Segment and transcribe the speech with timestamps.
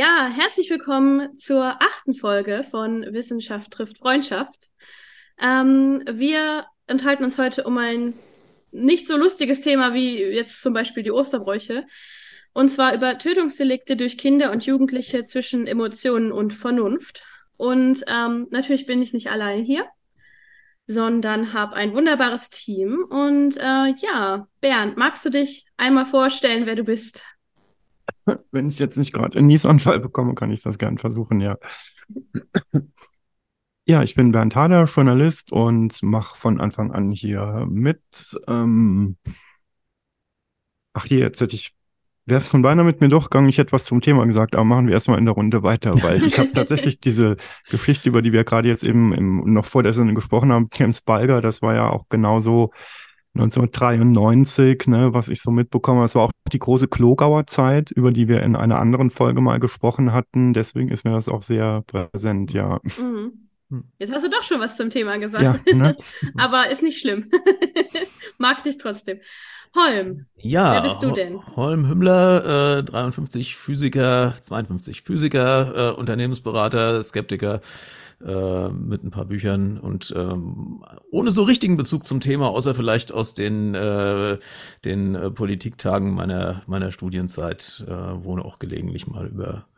[0.00, 4.68] Ja, herzlich willkommen zur achten Folge von Wissenschaft trifft Freundschaft.
[5.40, 8.14] Ähm, wir enthalten uns heute um ein
[8.70, 11.84] nicht so lustiges Thema wie jetzt zum Beispiel die Osterbräuche.
[12.52, 17.24] Und zwar über Tötungsdelikte durch Kinder und Jugendliche zwischen Emotionen und Vernunft.
[17.56, 19.84] Und ähm, natürlich bin ich nicht allein hier,
[20.86, 23.04] sondern habe ein wunderbares Team.
[23.10, 27.24] Und äh, ja, Bernd, magst du dich einmal vorstellen, wer du bist?
[28.50, 31.56] Wenn ich jetzt nicht gerade einen Niesanfall bekomme, kann ich das gern versuchen, ja.
[33.86, 38.02] Ja, ich bin Bernd Hader, Journalist und mache von Anfang an hier mit.
[38.46, 39.16] Ähm
[40.92, 41.74] Ach hier, jetzt hätte ich,
[42.26, 44.88] wäre es von beinahe mit mir durchgegangen, ich hätte was zum Thema gesagt, aber machen
[44.88, 47.36] wir erstmal in der Runde weiter, weil ich habe tatsächlich diese
[47.70, 51.00] Geschichte, über die wir gerade jetzt eben im, noch vor der Sendung gesprochen haben, James
[51.00, 52.72] Balger, das war ja auch genauso
[53.38, 56.04] 1993, ne, was ich so mitbekomme.
[56.04, 59.60] Es war auch die große Klogauer Zeit, über die wir in einer anderen Folge mal
[59.60, 60.52] gesprochen hatten.
[60.52, 62.80] Deswegen ist mir das auch sehr präsent, ja.
[62.98, 63.48] Mhm.
[63.70, 63.84] Hm.
[63.98, 65.44] Jetzt hast du doch schon was zum Thema gesagt.
[65.44, 65.96] Ja, ne?
[66.36, 67.30] Aber ist nicht schlimm.
[68.38, 69.20] Mag dich trotzdem.
[69.76, 70.26] Holm.
[70.36, 71.38] Ja, wer bist du denn?
[71.54, 77.60] Holm Hümmler, äh, 53 Physiker, 52 Physiker, äh, Unternehmensberater, Skeptiker,
[78.24, 83.12] äh, mit ein paar Büchern und ähm, ohne so richtigen Bezug zum Thema, außer vielleicht
[83.12, 84.38] aus den, äh,
[84.84, 89.68] den äh, Politiktagen meiner, meiner Studienzeit, äh, wo auch gelegentlich mal über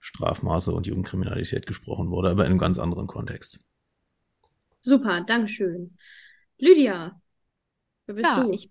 [0.00, 3.60] Strafmaße und Jugendkriminalität gesprochen wurde, aber in einem ganz anderen Kontext.
[4.80, 5.96] Super, Dankeschön.
[6.58, 7.18] Lydia,
[8.04, 8.50] wer bist ja, du?
[8.50, 8.68] Ich,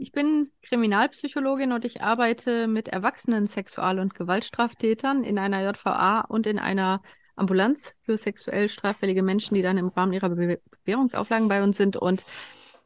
[0.00, 6.48] ich bin Kriminalpsychologin und ich arbeite mit erwachsenen Sexual- und Gewaltstraftätern in einer JVA und
[6.48, 7.00] in einer
[7.42, 11.96] Ambulanz für sexuell straffällige Menschen, die dann im Rahmen ihrer Be Bewährungsauflagen bei uns sind
[11.96, 12.24] und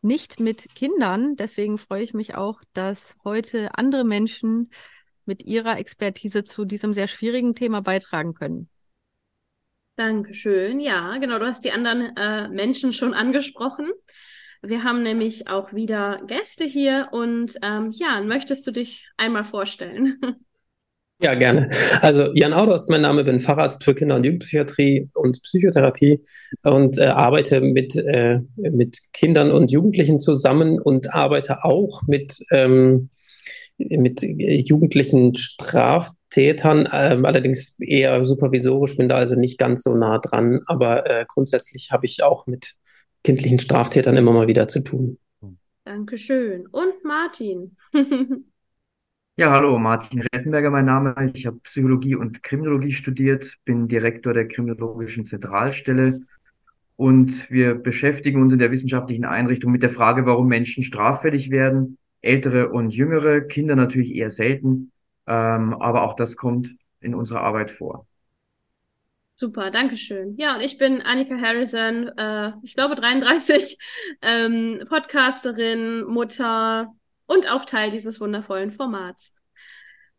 [0.02, 1.36] nicht mit Kindern.
[1.36, 4.70] Deswegen freue ich mich auch, dass heute andere Menschen
[5.26, 8.68] mit ihrer Expertise zu diesem sehr schwierigen Thema beitragen können.
[9.96, 10.80] Dankeschön.
[10.80, 13.90] Ja, genau, du hast die anderen äh, Menschen schon angesprochen.
[14.62, 20.18] Wir haben nämlich auch wieder Gäste hier und ähm, Jan, möchtest du dich einmal vorstellen?
[21.22, 21.70] Ja, gerne.
[22.02, 26.22] Also Jan Auder ist mein Name, bin Facharzt für Kinder- und Jugendpsychiatrie und Psychotherapie
[26.62, 33.08] und äh, arbeite mit, äh, mit Kindern und Jugendlichen zusammen und arbeite auch mit, ähm,
[33.78, 40.60] mit jugendlichen Straftätern, äh, allerdings eher supervisorisch, bin da also nicht ganz so nah dran,
[40.66, 42.74] aber äh, grundsätzlich habe ich auch mit
[43.24, 45.18] kindlichen Straftätern immer mal wieder zu tun.
[45.84, 46.66] Dankeschön.
[46.66, 47.76] Und Martin.
[49.38, 51.14] Ja, hallo, Martin Rettenberger, mein Name.
[51.34, 56.22] Ich habe Psychologie und Kriminologie studiert, bin Direktor der Kriminologischen Zentralstelle
[56.96, 61.98] und wir beschäftigen uns in der wissenschaftlichen Einrichtung mit der Frage, warum Menschen straffällig werden.
[62.22, 64.90] Ältere und jüngere, Kinder natürlich eher selten,
[65.26, 68.06] ähm, aber auch das kommt in unserer Arbeit vor.
[69.34, 70.34] Super, danke schön.
[70.38, 73.76] Ja, und ich bin Annika Harrison, äh, ich glaube 33,
[74.22, 76.94] ähm, Podcasterin, Mutter,
[77.26, 79.34] und auch Teil dieses wundervollen Formats.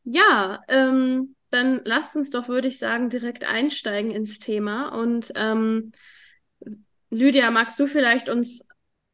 [0.04, 4.90] Ja, ähm, dann lasst uns doch, würde ich sagen, direkt einsteigen ins Thema.
[4.90, 5.92] Und ähm,
[7.10, 8.68] Lydia, magst du vielleicht uns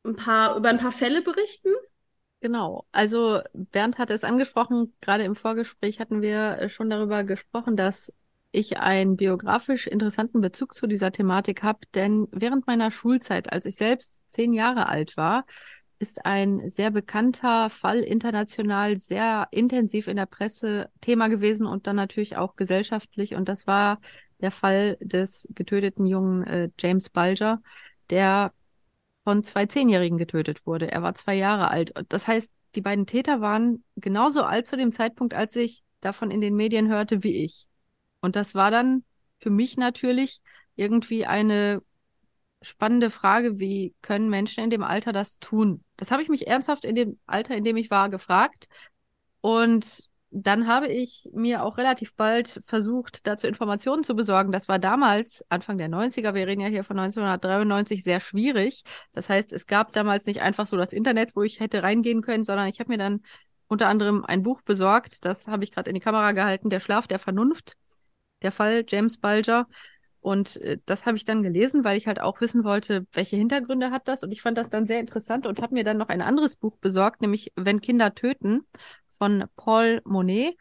[0.04, 1.70] ein paar über ein paar Fälle berichten?
[2.42, 2.86] Genau.
[2.92, 8.12] Also Bernd hatte es angesprochen, gerade im Vorgespräch hatten wir schon darüber gesprochen, dass
[8.52, 13.76] ich einen biografisch interessanten Bezug zu dieser Thematik habe, denn während meiner Schulzeit, als ich
[13.76, 15.46] selbst zehn Jahre alt war,
[16.04, 21.96] ist ein sehr bekannter Fall international, sehr intensiv in der Presse Thema gewesen und dann
[21.96, 23.36] natürlich auch gesellschaftlich.
[23.36, 24.02] Und das war
[24.42, 27.62] der Fall des getöteten jungen äh, James Bulger,
[28.10, 28.52] der
[29.24, 30.92] von zwei Zehnjährigen getötet wurde.
[30.92, 31.94] Er war zwei Jahre alt.
[32.10, 36.42] Das heißt, die beiden Täter waren genauso alt zu dem Zeitpunkt, als ich davon in
[36.42, 37.68] den Medien hörte, wie ich.
[38.20, 39.06] Und das war dann
[39.40, 40.42] für mich natürlich
[40.76, 41.82] irgendwie eine
[42.64, 45.84] spannende Frage, wie können Menschen in dem Alter das tun?
[45.98, 48.68] Das habe ich mich ernsthaft in dem Alter, in dem ich war, gefragt.
[49.42, 54.52] Und dann habe ich mir auch relativ bald versucht, dazu Informationen zu besorgen.
[54.52, 58.84] Das war damals, Anfang der 90er, wir reden ja hier von 1993, sehr schwierig.
[59.14, 62.44] Das heißt, es gab damals nicht einfach so das Internet, wo ich hätte reingehen können,
[62.44, 63.22] sondern ich habe mir dann
[63.68, 65.24] unter anderem ein Buch besorgt.
[65.24, 67.74] Das habe ich gerade in die Kamera gehalten, Der Schlaf der Vernunft.
[68.42, 69.68] Der Fall James Bulger.
[70.24, 73.92] Und äh, das habe ich dann gelesen, weil ich halt auch wissen wollte, welche Hintergründe
[73.92, 74.24] hat das.
[74.24, 76.78] Und ich fand das dann sehr interessant und habe mir dann noch ein anderes Buch
[76.78, 78.62] besorgt, nämlich Wenn Kinder töten
[79.10, 80.56] von Paul Monet.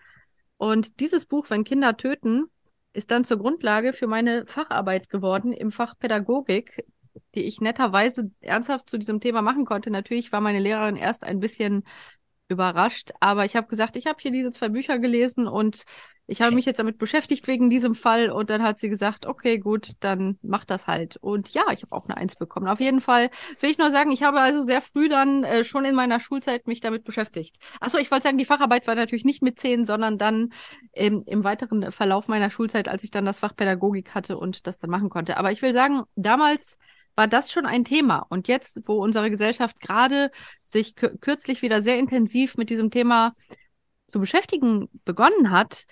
[0.56, 2.46] Und dieses Buch, Wenn Kinder töten,
[2.92, 6.84] ist dann zur Grundlage für meine Facharbeit geworden im Fach Pädagogik,
[7.36, 9.92] die ich netterweise ernsthaft zu diesem Thema machen konnte.
[9.92, 11.84] Natürlich war meine Lehrerin erst ein bisschen
[12.48, 15.84] überrascht, aber ich habe gesagt, ich habe hier diese zwei Bücher gelesen und
[16.32, 19.58] ich habe mich jetzt damit beschäftigt wegen diesem Fall und dann hat sie gesagt, okay,
[19.58, 21.18] gut, dann mach das halt.
[21.18, 22.68] Und ja, ich habe auch eine Eins bekommen.
[22.68, 23.28] Auf jeden Fall
[23.60, 26.66] will ich nur sagen, ich habe also sehr früh dann äh, schon in meiner Schulzeit
[26.66, 27.58] mich damit beschäftigt.
[27.80, 30.54] Achso, ich wollte sagen, die Facharbeit war natürlich nicht mit zehn, sondern dann
[30.94, 34.78] im, im weiteren Verlauf meiner Schulzeit, als ich dann das Fach Pädagogik hatte und das
[34.78, 35.36] dann machen konnte.
[35.36, 36.78] Aber ich will sagen, damals
[37.14, 38.24] war das schon ein Thema.
[38.30, 40.30] Und jetzt, wo unsere Gesellschaft gerade
[40.62, 43.34] sich kürzlich wieder sehr intensiv mit diesem Thema
[44.06, 45.86] zu beschäftigen begonnen hat,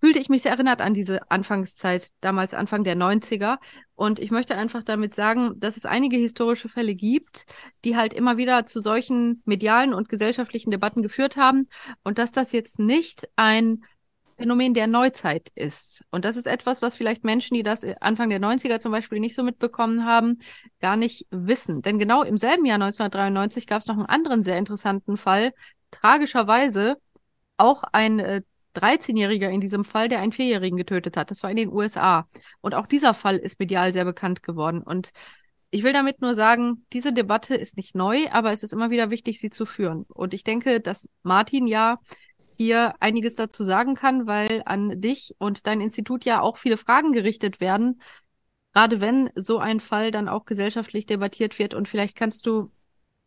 [0.00, 3.58] fühlte ich mich sehr erinnert an diese Anfangszeit, damals Anfang der 90er.
[3.94, 7.46] Und ich möchte einfach damit sagen, dass es einige historische Fälle gibt,
[7.84, 11.68] die halt immer wieder zu solchen medialen und gesellschaftlichen Debatten geführt haben
[12.04, 13.82] und dass das jetzt nicht ein
[14.36, 16.04] Phänomen der Neuzeit ist.
[16.10, 19.34] Und das ist etwas, was vielleicht Menschen, die das Anfang der 90er zum Beispiel nicht
[19.34, 20.40] so mitbekommen haben,
[20.80, 21.80] gar nicht wissen.
[21.80, 25.52] Denn genau im selben Jahr 1993 gab es noch einen anderen sehr interessanten Fall.
[25.90, 26.98] Tragischerweise
[27.56, 28.42] auch ein äh,
[28.76, 31.30] 13-Jähriger in diesem Fall, der einen Vierjährigen getötet hat.
[31.30, 32.28] Das war in den USA.
[32.60, 34.82] Und auch dieser Fall ist medial sehr bekannt geworden.
[34.82, 35.10] Und
[35.70, 39.10] ich will damit nur sagen, diese Debatte ist nicht neu, aber es ist immer wieder
[39.10, 40.04] wichtig, sie zu führen.
[40.08, 41.98] Und ich denke, dass Martin ja
[42.56, 47.12] hier einiges dazu sagen kann, weil an dich und dein Institut ja auch viele Fragen
[47.12, 48.00] gerichtet werden,
[48.72, 51.74] gerade wenn so ein Fall dann auch gesellschaftlich debattiert wird.
[51.74, 52.70] Und vielleicht kannst du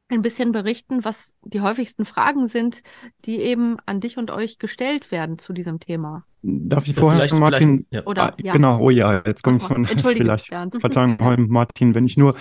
[0.10, 2.82] ein bisschen berichten, was die häufigsten Fragen sind,
[3.26, 6.26] die eben an dich und euch gestellt werden zu diesem Thema.
[6.42, 7.86] Darf ich vorher, vielleicht, Martin?
[7.90, 8.10] Vielleicht, ja.
[8.10, 8.54] Oder, ah, ja.
[8.54, 10.48] Genau, oh ja, jetzt komme ich von, vielleicht,
[10.80, 11.18] Verzeihung,
[11.50, 12.36] Martin, wenn ich nur,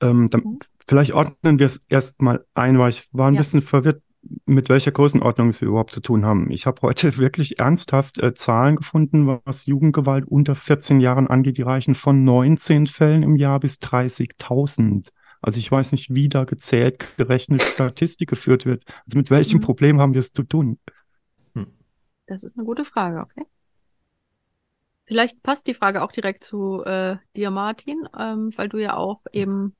[0.00, 0.58] ähm, dann, mhm.
[0.86, 3.40] vielleicht ordnen wir es erstmal ein, weil ich war ein ja.
[3.40, 4.02] bisschen verwirrt,
[4.46, 6.50] mit welcher Größenordnung wir überhaupt zu tun haben.
[6.50, 11.58] Ich habe heute wirklich ernsthaft äh, Zahlen gefunden, was Jugendgewalt unter 14 Jahren angeht.
[11.58, 15.08] Die reichen von 19 Fällen im Jahr bis 30.000.
[15.40, 18.84] Also ich weiß nicht, wie da gezählt, gerechnet, Statistik geführt wird.
[19.06, 19.62] Also mit welchem mhm.
[19.62, 20.78] Problem haben wir es zu tun?
[21.54, 21.68] Hm.
[22.26, 23.44] Das ist eine gute Frage, okay.
[25.06, 29.22] Vielleicht passt die Frage auch direkt zu äh, dir, Martin, ähm, weil du ja auch
[29.32, 29.74] eben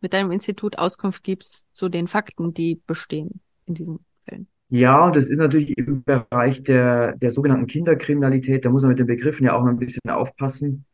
[0.00, 4.48] mit deinem Institut Auskunft gibst zu den Fakten, die bestehen in diesen Fällen.
[4.68, 8.64] Ja, und das ist natürlich im Bereich der, der sogenannten Kinderkriminalität.
[8.64, 10.86] Da muss man mit den Begriffen ja auch mal ein bisschen aufpassen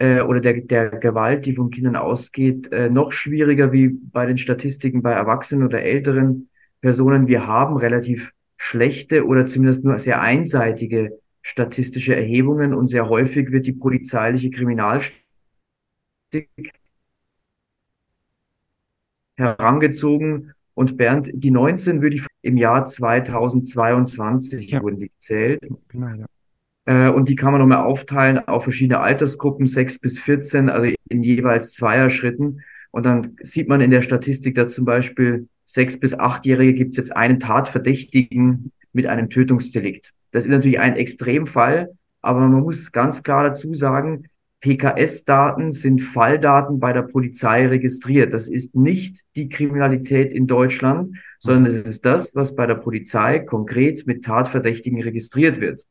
[0.00, 4.38] äh, oder der, der Gewalt, die von Kindern ausgeht, äh, noch schwieriger wie bei den
[4.38, 6.48] Statistiken bei Erwachsenen oder älteren
[6.80, 7.28] Personen.
[7.28, 13.66] Wir haben relativ schlechte oder zumindest nur sehr einseitige statistische Erhebungen und sehr häufig wird
[13.66, 15.20] die polizeiliche Kriminalstatistik
[19.36, 20.52] herangezogen.
[20.72, 24.82] Und Bernd, die 19 würde ich im Jahr 2022 ja.
[24.82, 25.60] wurden die gezählt.
[25.88, 26.26] Genau, ja.
[26.86, 31.22] Äh, und die kann man nochmal aufteilen auf verschiedene Altersgruppen, 6 bis 14, also in
[31.22, 32.62] jeweils Zweierschritten.
[32.90, 36.96] Und dann sieht man in der Statistik, dass zum Beispiel sechs bis achtjährige gibt es
[36.96, 40.12] jetzt einen Tatverdächtigen mit einem Tötungsdelikt.
[40.32, 41.90] Das ist natürlich ein Extremfall,
[42.22, 44.24] aber man muss ganz klar dazu sagen,
[44.60, 48.34] PKS-Daten sind Falldaten bei der Polizei registriert.
[48.34, 53.38] Das ist nicht die Kriminalität in Deutschland, sondern es ist das, was bei der Polizei
[53.38, 55.86] konkret mit Tatverdächtigen registriert wird.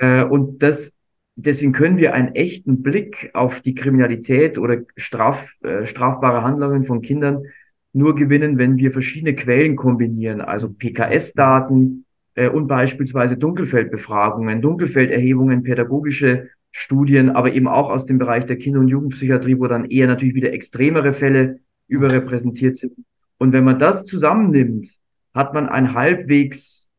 [0.00, 0.96] Äh, und das,
[1.36, 7.02] deswegen können wir einen echten Blick auf die Kriminalität oder straf, äh, strafbare Handlungen von
[7.02, 7.44] Kindern
[7.92, 16.48] nur gewinnen, wenn wir verschiedene Quellen kombinieren, also PKS-Daten äh, und beispielsweise Dunkelfeldbefragungen, Dunkelfelderhebungen, pädagogische
[16.72, 20.34] Studien, aber eben auch aus dem Bereich der Kinder- und Jugendpsychiatrie, wo dann eher natürlich
[20.34, 21.58] wieder extremere Fälle
[21.88, 22.94] überrepräsentiert sind.
[23.38, 24.88] Und wenn man das zusammennimmt,
[25.34, 26.90] hat man ein halbwegs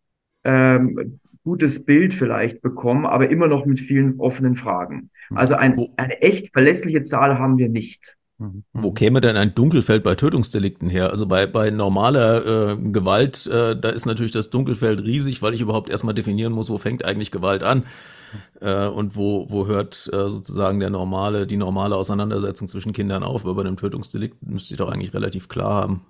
[0.43, 5.09] ähm, gutes Bild vielleicht bekommen, aber immer noch mit vielen offenen Fragen.
[5.29, 5.37] Mhm.
[5.37, 8.17] Also ein, eine echt verlässliche Zahl haben wir nicht.
[8.37, 8.63] Mhm.
[8.73, 11.11] Wo käme denn ein Dunkelfeld bei Tötungsdelikten her?
[11.11, 15.61] Also bei, bei normaler äh, Gewalt, äh, da ist natürlich das Dunkelfeld riesig, weil ich
[15.61, 17.83] überhaupt erstmal definieren muss, wo fängt eigentlich Gewalt an
[18.59, 23.43] äh, und wo, wo hört äh, sozusagen der normale, die normale Auseinandersetzung zwischen Kindern auf.
[23.43, 26.01] Aber bei einem Tötungsdelikt müsste ich doch eigentlich relativ klar haben.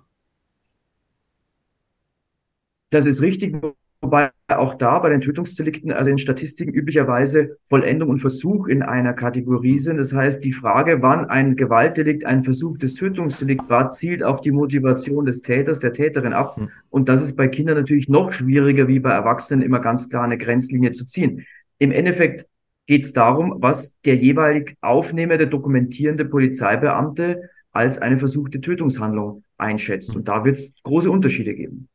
[2.90, 3.56] Das ist richtig,
[4.02, 9.12] Wobei auch da bei den Tötungsdelikten, also in Statistiken üblicherweise Vollendung und Versuch in einer
[9.12, 9.96] Kategorie sind.
[9.96, 14.50] Das heißt, die Frage, wann ein Gewaltdelikt ein Versuch des Tötungsdelikts war, zielt auf die
[14.50, 16.56] Motivation des Täters, der Täterin ab.
[16.56, 16.68] Hm.
[16.90, 20.36] Und das ist bei Kindern natürlich noch schwieriger, wie bei Erwachsenen immer ganz klar eine
[20.36, 21.46] Grenzlinie zu ziehen.
[21.78, 22.46] Im Endeffekt
[22.88, 30.16] geht es darum, was der jeweilig aufnehmende, dokumentierende Polizeibeamte als eine versuchte Tötungshandlung einschätzt.
[30.16, 31.88] Und da wird es große Unterschiede geben.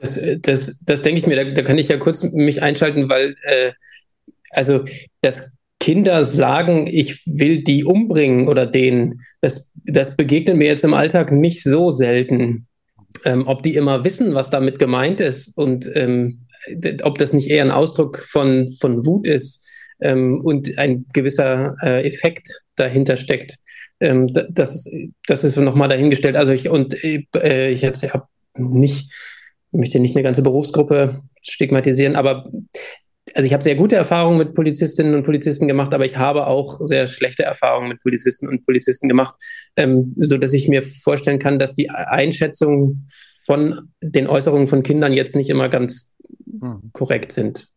[0.00, 3.36] Das, das, das denke ich mir, da, da, kann ich ja kurz mich einschalten, weil
[3.42, 3.72] äh,
[4.50, 4.84] also
[5.20, 10.94] dass Kinder sagen, ich will die umbringen oder den, das, das begegnet mir jetzt im
[10.94, 12.66] Alltag nicht so selten.
[13.24, 16.46] Ähm, ob die immer wissen, was damit gemeint ist und ähm,
[17.02, 19.66] ob das nicht eher ein Ausdruck von, von Wut ist
[20.00, 23.56] ähm, und ein gewisser äh, Effekt dahinter steckt.
[24.00, 24.88] Ähm, das,
[25.26, 26.36] das ist nochmal dahingestellt.
[26.36, 28.26] Also ich und äh, ich jetzt habe
[28.56, 29.10] nicht,
[29.72, 32.50] möchte nicht eine ganze Berufsgruppe stigmatisieren, aber
[33.34, 36.80] also ich habe sehr gute Erfahrungen mit Polizistinnen und Polizisten gemacht, aber ich habe auch
[36.82, 39.34] sehr schlechte Erfahrungen mit Polizisten und Polizisten gemacht,
[39.76, 43.06] ähm, so dass ich mir vorstellen kann, dass die Einschätzung
[43.44, 46.16] von den Äußerungen von Kindern jetzt nicht immer ganz
[46.60, 46.90] hm.
[46.92, 47.68] korrekt sind.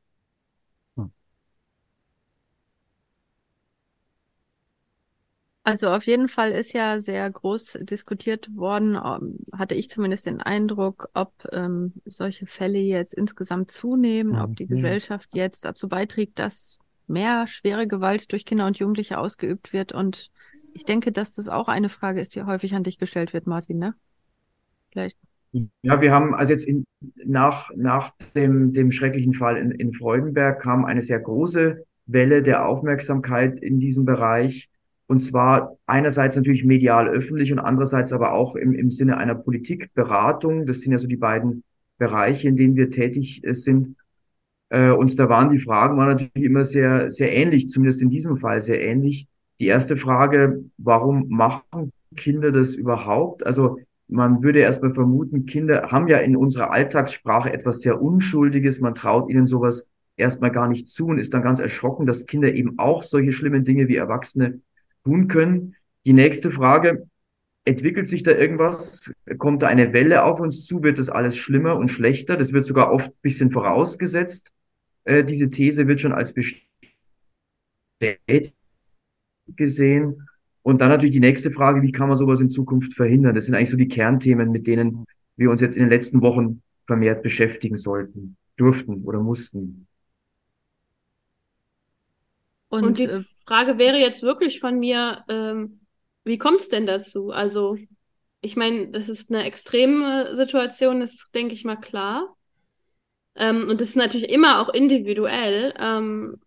[5.66, 10.42] Also auf jeden Fall ist ja sehr groß diskutiert worden, ähm, hatte ich zumindest den
[10.42, 16.80] Eindruck, ob ähm, solche Fälle jetzt insgesamt zunehmen, ob die Gesellschaft jetzt dazu beiträgt, dass
[17.08, 19.94] mehr schwere Gewalt durch Kinder und Jugendliche ausgeübt wird.
[19.94, 20.32] Und
[20.74, 23.78] ich denke, dass das auch eine Frage ist, die häufig an dich gestellt wird, Martin,
[23.78, 23.96] ne?
[24.92, 25.18] Vielleicht.
[25.82, 26.84] Ja, wir haben also jetzt in,
[27.24, 32.66] nach, nach dem, dem schrecklichen Fall in, in Freudenberg kam eine sehr große Welle der
[32.66, 34.70] Aufmerksamkeit in diesem Bereich.
[35.08, 40.66] Und zwar einerseits natürlich medial öffentlich und andererseits aber auch im, im Sinne einer Politikberatung.
[40.66, 41.64] Das sind ja so die beiden
[41.98, 43.96] Bereiche, in denen wir tätig äh, sind.
[44.70, 48.38] Äh, und da waren die Fragen waren natürlich immer sehr, sehr ähnlich, zumindest in diesem
[48.38, 49.28] Fall sehr ähnlich.
[49.60, 53.46] Die erste Frage, warum machen Kinder das überhaupt?
[53.46, 58.80] Also man würde erstmal vermuten, Kinder haben ja in unserer Alltagssprache etwas sehr Unschuldiges.
[58.80, 62.54] Man traut ihnen sowas erstmal gar nicht zu und ist dann ganz erschrocken, dass Kinder
[62.54, 64.60] eben auch solche schlimmen Dinge wie Erwachsene
[65.04, 65.76] tun können.
[66.06, 67.08] Die nächste Frage,
[67.66, 69.14] entwickelt sich da irgendwas?
[69.38, 70.84] Kommt da eine Welle auf uns zu?
[70.84, 72.38] Wird das alles schlimmer und schlechter?
[72.38, 74.52] Das wird sogar oft ein bisschen vorausgesetzt.
[75.06, 76.74] Äh, diese These wird schon als bestätigt
[79.48, 80.28] gesehen.
[80.62, 83.36] Und dann natürlich die nächste Frage, wie kann man sowas in Zukunft verhindern?
[83.36, 85.06] Das sind eigentlich so die Kernthemen, mit denen
[85.36, 89.88] wir uns jetzt in den letzten Wochen vermehrt beschäftigen sollten, durften oder mussten.
[92.70, 95.82] Und, Und die äh, Frage wäre jetzt wirklich von mir, ähm,
[96.24, 97.32] wie kommt es denn dazu?
[97.32, 97.78] Also,
[98.42, 102.36] ich meine, das ist eine extreme Situation, das ist, denke ich mal, klar.
[103.36, 105.74] Ähm, und das ist natürlich immer auch individuell.
[105.80, 106.38] Ähm,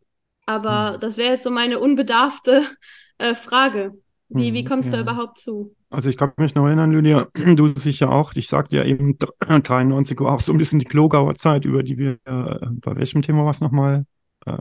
[0.47, 1.01] aber hm.
[1.01, 2.63] das wäre jetzt so meine unbedarfte
[3.19, 3.93] äh, Frage.
[4.29, 4.97] Wie, wie hm, kommst ja.
[4.97, 5.77] du überhaupt zu?
[5.89, 8.33] Also ich kann mich noch erinnern, Lydia, du sicher auch.
[8.35, 11.97] Ich sagte ja eben, 93 war auch so ein bisschen die Klogauer Zeit, über die
[11.97, 14.05] wir, äh, bei welchem Thema war es nochmal?
[14.45, 14.59] Äh,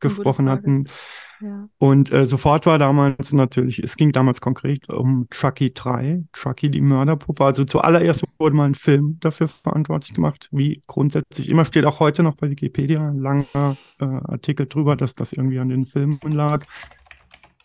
[0.00, 0.88] gesprochen hatten.
[1.40, 1.68] Ja.
[1.78, 6.80] Und äh, sofort war damals natürlich, es ging damals konkret um Chucky 3, Chucky die
[6.80, 7.44] Mörderpuppe.
[7.44, 12.22] Also zuallererst wurde mal ein Film dafür verantwortlich gemacht, wie grundsätzlich immer steht auch heute
[12.22, 16.66] noch bei Wikipedia ein langer äh, Artikel drüber, dass das irgendwie an den Filmen lag.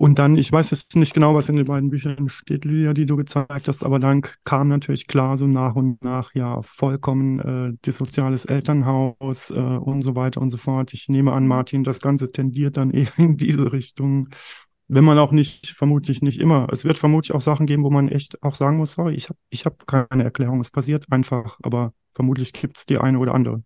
[0.03, 3.05] Und dann, ich weiß jetzt nicht genau, was in den beiden Büchern steht, Lydia, die
[3.05, 7.77] du gezeigt hast, aber dann kam natürlich klar so nach und nach, ja, vollkommen äh,
[7.85, 10.93] dissoziales Elternhaus äh, und so weiter und so fort.
[10.93, 14.27] Ich nehme an, Martin, das Ganze tendiert dann eher in diese Richtung.
[14.89, 16.67] Wenn man auch nicht, vermutlich nicht immer.
[16.69, 19.39] Es wird vermutlich auch Sachen geben, wo man echt auch sagen muss, sorry, ich habe
[19.51, 23.63] ich hab keine Erklärung, es passiert einfach, aber vermutlich gibt es die eine oder andere.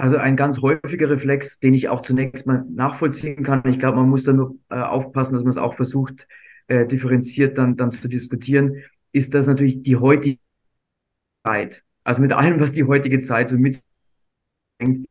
[0.00, 3.62] Also ein ganz häufiger Reflex, den ich auch zunächst mal nachvollziehen kann.
[3.66, 6.26] Ich glaube, man muss da nur äh, aufpassen, dass man es auch versucht,
[6.68, 10.38] äh, differenziert dann, dann zu diskutieren, ist das natürlich die heutige
[11.44, 11.84] Zeit.
[12.02, 13.82] Also mit allem, was die heutige Zeit so mit
[14.78, 15.06] in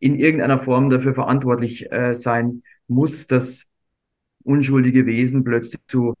[0.00, 3.70] irgendeiner Form dafür verantwortlich äh, sein muss, dass
[4.44, 6.12] unschuldige Wesen plötzlich zu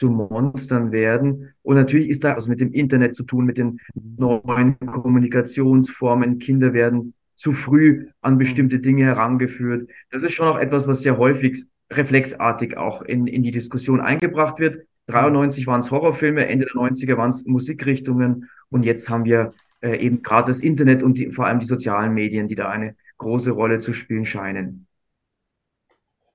[0.00, 1.52] zu Monstern werden.
[1.60, 6.38] Und natürlich ist da was mit dem Internet zu tun, mit den neuen Kommunikationsformen.
[6.38, 9.90] Kinder werden zu früh an bestimmte Dinge herangeführt.
[10.10, 14.58] Das ist schon auch etwas, was sehr häufig reflexartig auch in, in die Diskussion eingebracht
[14.58, 14.86] wird.
[15.08, 19.50] 93 waren es Horrorfilme, Ende der 90er waren es Musikrichtungen und jetzt haben wir
[19.82, 22.96] äh, eben gerade das Internet und die, vor allem die sozialen Medien, die da eine
[23.18, 24.86] große Rolle zu spielen scheinen.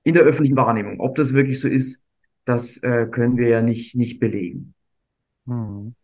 [0.04, 1.00] In der öffentlichen Wahrnehmung.
[1.00, 2.05] Ob das wirklich so ist,
[2.46, 4.74] das äh, können wir ja nicht, nicht belegen.
[5.46, 5.94] Hm.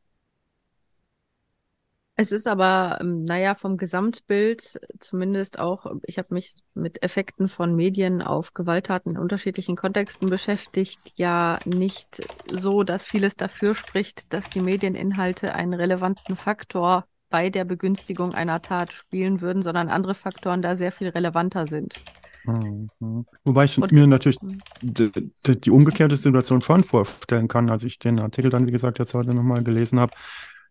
[2.14, 7.74] Es ist aber, ähm, naja, vom Gesamtbild zumindest auch, ich habe mich mit Effekten von
[7.74, 14.50] Medien auf Gewalttaten in unterschiedlichen Kontexten beschäftigt, ja nicht so, dass vieles dafür spricht, dass
[14.50, 20.60] die Medieninhalte einen relevanten Faktor bei der Begünstigung einer Tat spielen würden, sondern andere Faktoren
[20.60, 22.02] da sehr viel relevanter sind.
[22.44, 23.26] Mhm.
[23.44, 24.60] Wobei ich Und, mir natürlich mhm.
[24.80, 25.10] die,
[25.56, 29.34] die, umgekehrte Situation schon vorstellen kann, als ich den Artikel dann, wie gesagt, jetzt heute
[29.34, 30.12] nochmal gelesen habe,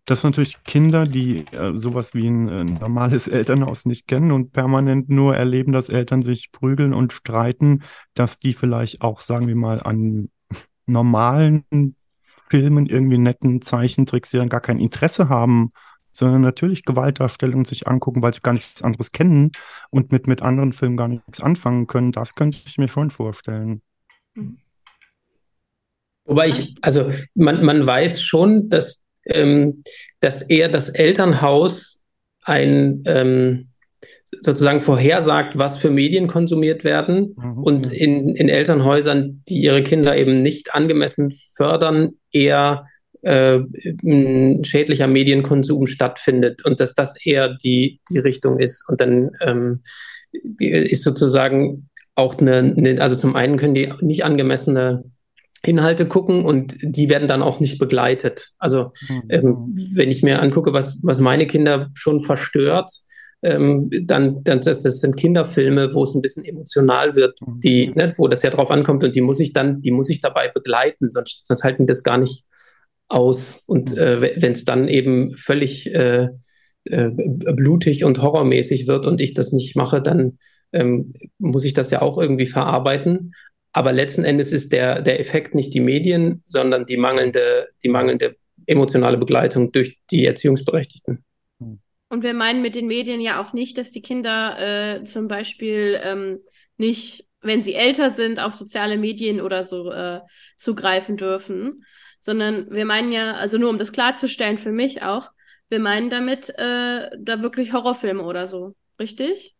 [0.05, 5.09] dass natürlich Kinder, die äh, sowas wie ein äh, normales Elternhaus nicht kennen und permanent
[5.09, 7.83] nur erleben, dass Eltern sich prügeln und streiten,
[8.15, 10.29] dass die vielleicht auch, sagen wir mal, an
[10.87, 11.65] normalen
[12.49, 15.71] Filmen, irgendwie netten Zeichentricks, die dann gar kein Interesse haben,
[16.11, 19.51] sondern natürlich Gewaltdarstellungen sich angucken, weil sie gar nichts anderes kennen
[19.89, 22.11] und mit, mit anderen Filmen gar nichts anfangen können.
[22.11, 23.81] Das könnte ich mir schon vorstellen.
[26.25, 29.83] Wobei ich, also man, man weiß schon, dass, ähm,
[30.19, 32.03] dass eher das Elternhaus
[32.43, 33.71] ein ähm,
[34.41, 37.93] sozusagen vorhersagt, was für Medien konsumiert werden mhm, und ja.
[37.93, 42.85] in, in Elternhäusern, die ihre Kinder eben nicht angemessen fördern, eher
[43.21, 43.59] äh,
[44.03, 48.87] ein schädlicher Medienkonsum stattfindet und dass das eher die, die Richtung ist.
[48.89, 49.83] Und dann ähm,
[50.59, 55.03] ist sozusagen auch eine, eine, also zum einen können die nicht angemessene
[55.63, 58.53] Inhalte gucken und die werden dann auch nicht begleitet.
[58.57, 59.21] Also mhm.
[59.29, 62.91] ähm, wenn ich mir angucke, was, was meine Kinder schon verstört,
[63.43, 67.59] ähm, dann, dann das, das sind Kinderfilme, wo es ein bisschen emotional wird, mhm.
[67.59, 70.21] die, ne, wo das ja drauf ankommt und die muss ich dann, die muss ich
[70.21, 72.45] dabei begleiten, sonst, sonst halten die das gar nicht
[73.11, 73.63] aus.
[73.67, 73.97] Und mhm.
[73.97, 76.29] äh, wenn es dann eben völlig äh,
[76.85, 80.39] äh, blutig und horrormäßig wird und ich das nicht mache, dann
[80.73, 83.33] ähm, muss ich das ja auch irgendwie verarbeiten.
[83.73, 88.35] Aber letzten Endes ist der, der Effekt nicht die Medien, sondern die mangelnde, die mangelnde
[88.65, 91.23] emotionale Begleitung durch die Erziehungsberechtigten.
[92.09, 95.99] Und wir meinen mit den Medien ja auch nicht, dass die Kinder äh, zum Beispiel
[96.03, 96.39] ähm,
[96.77, 100.19] nicht, wenn sie älter sind, auf soziale Medien oder so äh,
[100.57, 101.85] zugreifen dürfen,
[102.21, 105.31] sondern wir meinen ja, also nur um das klarzustellen für mich auch,
[105.69, 109.55] wir meinen damit äh, da wirklich Horrorfilme oder so, richtig?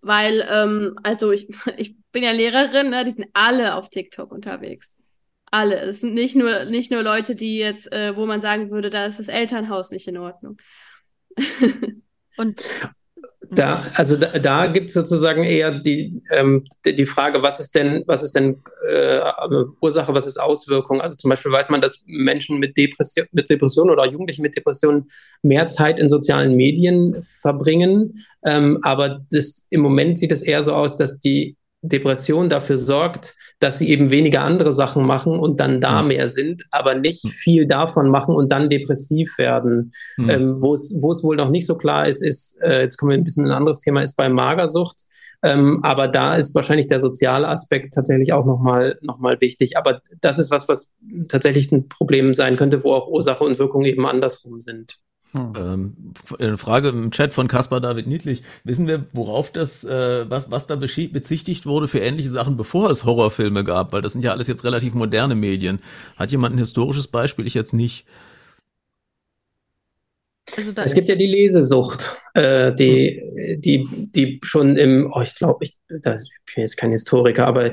[0.00, 4.94] Weil, ähm, also ich, ich bin ja Lehrerin, ne, die sind alle auf TikTok unterwegs
[5.50, 5.80] alle.
[5.80, 9.06] Es sind nicht nur, nicht nur Leute, die jetzt, äh, wo man sagen würde, da
[9.06, 10.58] ist das Elternhaus nicht in Ordnung.
[12.36, 12.60] Und
[13.50, 18.02] da, also da, da gibt es sozusagen eher die, ähm, die Frage, was ist denn,
[18.06, 19.20] was ist denn äh,
[19.80, 21.00] Ursache, was ist Auswirkung?
[21.00, 25.06] Also zum Beispiel weiß man, dass Menschen mit Depression, mit Depression oder Jugendliche mit Depressionen
[25.42, 28.24] mehr Zeit in sozialen Medien verbringen.
[28.44, 33.34] Ähm, aber das, im Moment sieht es eher so aus, dass die Depression dafür sorgt,
[33.60, 36.08] dass sie eben weniger andere Sachen machen und dann da mhm.
[36.08, 39.92] mehr sind, aber nicht viel davon machen und dann depressiv werden.
[40.16, 40.30] Mhm.
[40.30, 43.24] Ähm, Wo es wohl noch nicht so klar ist, ist, äh, jetzt kommen wir ein
[43.24, 45.04] bisschen in ein anderes Thema, ist bei Magersucht.
[45.42, 49.76] Ähm, aber da ist wahrscheinlich der soziale Aspekt tatsächlich auch nochmal noch mal wichtig.
[49.76, 50.94] Aber das ist was, was
[51.28, 54.98] tatsächlich ein Problem sein könnte, wo auch Ursache und Wirkung eben andersrum sind.
[55.32, 55.52] Hm.
[55.56, 55.94] Ähm,
[56.38, 58.42] eine Frage im Chat von Caspar David Niedlich.
[58.64, 63.04] Wissen wir, worauf das, äh, was, was da bezichtigt wurde für ähnliche Sachen, bevor es
[63.04, 63.92] Horrorfilme gab?
[63.92, 65.80] Weil das sind ja alles jetzt relativ moderne Medien.
[66.16, 67.46] Hat jemand ein historisches Beispiel?
[67.46, 68.06] Ich jetzt nicht.
[70.56, 73.60] Also es gibt ja die Lesesucht, äh, die, hm.
[73.60, 77.72] die, die schon im, oh, ich glaube, ich, da, ich bin jetzt kein Historiker, aber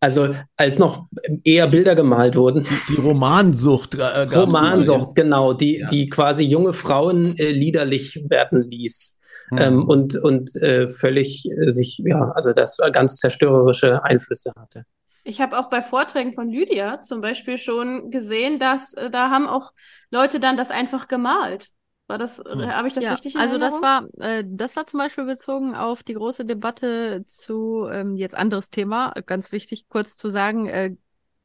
[0.00, 1.06] also als noch
[1.44, 2.64] eher Bilder gemalt wurden.
[2.64, 3.94] Die, die Romansucht.
[3.94, 5.86] Äh, Romansucht, genau, die, ja.
[5.86, 9.20] die quasi junge Frauen äh, liederlich werden ließ.
[9.50, 9.58] Mhm.
[9.58, 14.84] Ähm, und und äh, völlig äh, sich, ja, also das ganz zerstörerische Einflüsse hatte.
[15.22, 19.48] Ich habe auch bei Vorträgen von Lydia zum Beispiel schon gesehen, dass äh, da haben
[19.48, 19.72] auch
[20.10, 21.68] Leute dann das einfach gemalt.
[22.10, 22.66] War das, hm.
[22.66, 25.76] habe ich das ja, richtig in Also das war, äh, das war zum Beispiel bezogen
[25.76, 30.96] auf die große Debatte zu, ähm, jetzt anderes Thema, ganz wichtig kurz zu sagen, äh,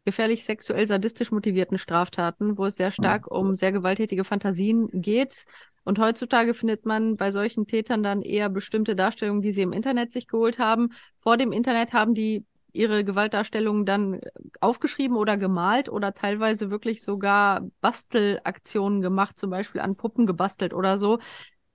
[0.06, 3.38] gefährlich sexuell sadistisch motivierten Straftaten, wo es sehr stark mhm.
[3.38, 5.45] um sehr gewalttätige Fantasien geht.
[5.84, 10.12] Und heutzutage findet man bei solchen Tätern dann eher bestimmte Darstellungen, die sie im Internet
[10.12, 10.89] sich geholt haben.
[11.19, 12.43] Vor dem Internet haben die
[12.75, 14.21] ihre Gewaltdarstellungen dann
[14.59, 20.97] aufgeschrieben oder gemalt oder teilweise wirklich sogar Bastelaktionen gemacht, zum Beispiel an Puppen gebastelt oder
[20.97, 21.19] so.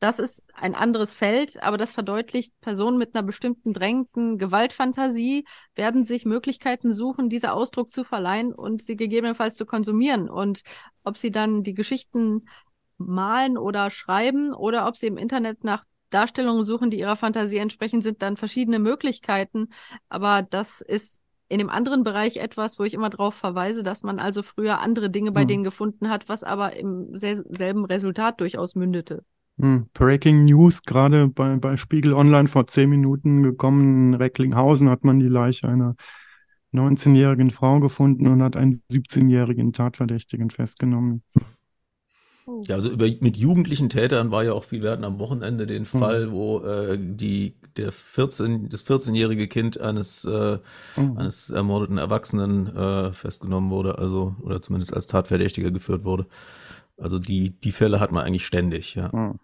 [0.00, 6.04] Das ist ein anderes Feld, aber das verdeutlicht, Personen mit einer bestimmten drängenden Gewaltfantasie werden
[6.04, 10.30] sich Möglichkeiten suchen, dieser Ausdruck zu verleihen und sie gegebenenfalls zu konsumieren.
[10.30, 10.62] Und
[11.04, 12.46] ob sie dann die Geschichten
[12.96, 18.03] malen oder schreiben oder ob sie im Internet nach Darstellungen suchen, die ihrer Fantasie entsprechen,
[18.03, 19.68] sind dann verschiedene Möglichkeiten.
[20.09, 24.20] Aber das ist in dem anderen Bereich etwas, wo ich immer darauf verweise, dass man
[24.20, 25.49] also früher andere Dinge bei hm.
[25.49, 29.25] denen gefunden hat, was aber im selben Resultat durchaus mündete.
[29.59, 29.87] Hm.
[29.92, 35.18] Breaking News, gerade bei, bei Spiegel Online vor zehn Minuten gekommen, in Recklinghausen hat man
[35.18, 35.96] die Leiche einer
[36.73, 41.25] 19-jährigen Frau gefunden und hat einen 17-jährigen Tatverdächtigen festgenommen.
[42.46, 42.62] Oh.
[42.66, 44.83] Ja, also über, mit jugendlichen Tätern war ja auch viel.
[44.83, 46.00] Wir hatten am Wochenende den hm.
[46.00, 46.33] Fall, mhm.
[46.33, 50.59] wo äh, die der 14 das 14-jährige Kind eines äh,
[50.96, 51.16] mhm.
[51.16, 56.26] eines ermordeten Erwachsenen äh, festgenommen wurde, also oder zumindest als Tatverdächtiger geführt wurde.
[56.96, 59.11] Also die die Fälle hat man eigentlich ständig, ja.
[59.12, 59.38] Mhm.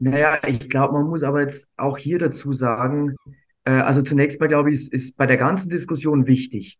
[0.00, 3.16] Naja, ich glaube, man muss aber jetzt auch hier dazu sagen,
[3.64, 6.78] äh, also zunächst mal glaube ich, ist, ist bei der ganzen Diskussion wichtig,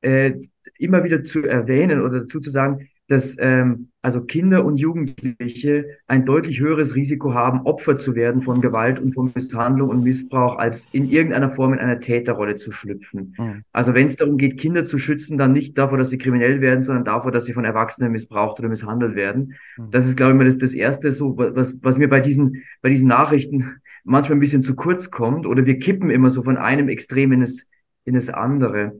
[0.00, 0.32] äh,
[0.78, 6.26] immer wieder zu erwähnen oder dazu zu sagen, dass ähm, also Kinder und Jugendliche ein
[6.26, 10.88] deutlich höheres Risiko haben, Opfer zu werden von Gewalt und von Misshandlung und Missbrauch, als
[10.92, 13.34] in irgendeiner Form in einer Täterrolle zu schlüpfen.
[13.36, 13.64] Mhm.
[13.72, 16.82] Also wenn es darum geht, Kinder zu schützen, dann nicht davor, dass sie kriminell werden,
[16.82, 19.54] sondern davor, dass sie von Erwachsenen missbraucht oder misshandelt werden.
[19.76, 19.90] Mhm.
[19.90, 22.90] Das ist, glaube ich, mal das, das Erste, so was, was mir bei diesen, bei
[22.90, 25.46] diesen Nachrichten manchmal ein bisschen zu kurz kommt.
[25.46, 27.66] Oder wir kippen immer so von einem Extrem in das,
[28.04, 28.98] in das andere.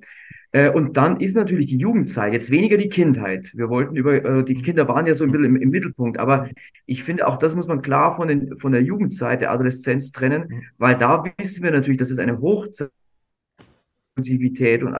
[0.52, 3.52] Äh, und dann ist natürlich die Jugendzeit, jetzt weniger die Kindheit.
[3.54, 6.48] Wir wollten über, äh, die Kinder waren ja so ein bisschen im, im, Mittelpunkt, aber
[6.86, 10.48] ich finde auch das muss man klar von, den, von der Jugendzeit, der Adoleszenz trennen,
[10.48, 10.62] mhm.
[10.78, 12.90] weil da wissen wir natürlich, dass es eine Hochzeit
[14.16, 14.98] und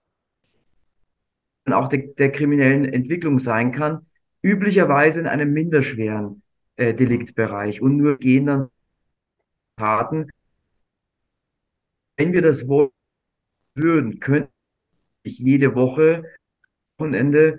[1.73, 4.07] auch der, der kriminellen Entwicklung sein kann,
[4.43, 6.43] üblicherweise in einem minderschweren
[6.77, 8.69] äh, Deliktbereich und nur gehen dann
[9.77, 10.31] Taten.
[12.17, 12.91] Wenn wir das wollen
[13.75, 14.56] würden, könnten
[15.27, 16.25] ich jede Woche,
[16.99, 17.59] Wochenende,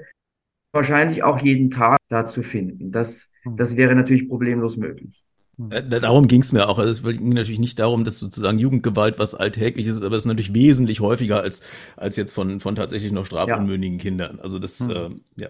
[0.73, 2.91] wahrscheinlich auch jeden Tag dazu finden.
[2.91, 3.58] Das, hm.
[3.58, 5.23] das wäre natürlich problemlos möglich.
[5.58, 5.71] Hm.
[5.71, 6.80] Äh, darum ging es mir auch.
[6.80, 10.27] Also es ging natürlich nicht darum, dass sozusagen Jugendgewalt was Alltägliches ist, aber es ist
[10.27, 11.63] natürlich wesentlich häufiger als,
[11.95, 14.03] als jetzt von, von tatsächlich noch strafunmündigen ja.
[14.03, 14.39] Kindern.
[14.39, 15.23] Also das, hm.
[15.38, 15.49] äh, ja.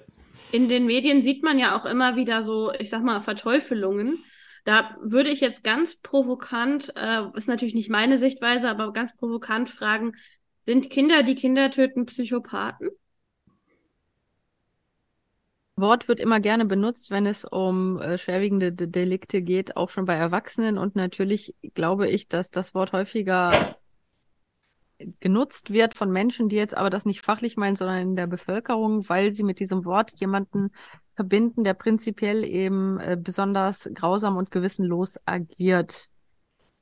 [0.51, 4.17] In den Medien sieht man ja auch immer wieder so, ich sag mal, Verteufelungen.
[4.63, 9.69] Da würde ich jetzt ganz provokant, äh, ist natürlich nicht meine Sichtweise, aber ganz provokant
[9.69, 10.13] fragen,
[10.67, 12.89] sind Kinder, die Kinder töten, Psychopathen?
[15.77, 20.03] Wort wird immer gerne benutzt, wenn es um äh, schwerwiegende De Delikte geht, auch schon
[20.03, 20.77] bei Erwachsenen.
[20.77, 23.51] Und natürlich glaube ich, dass das Wort häufiger
[25.21, 29.07] genutzt wird von Menschen, die jetzt aber das nicht fachlich meinen, sondern in der Bevölkerung,
[29.07, 30.71] weil sie mit diesem Wort jemanden
[31.15, 36.09] verbinden, der prinzipiell eben äh, besonders grausam und gewissenlos agiert.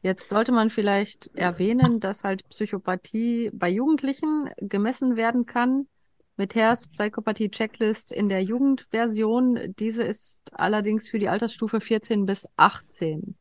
[0.05, 5.87] Jetzt sollte man vielleicht erwähnen, dass halt Psychopathie bei Jugendlichen gemessen werden kann
[6.37, 9.73] mit Hers Psychopathie Checklist in der Jugendversion.
[9.79, 13.35] Diese ist allerdings für die Altersstufe 14 bis 18.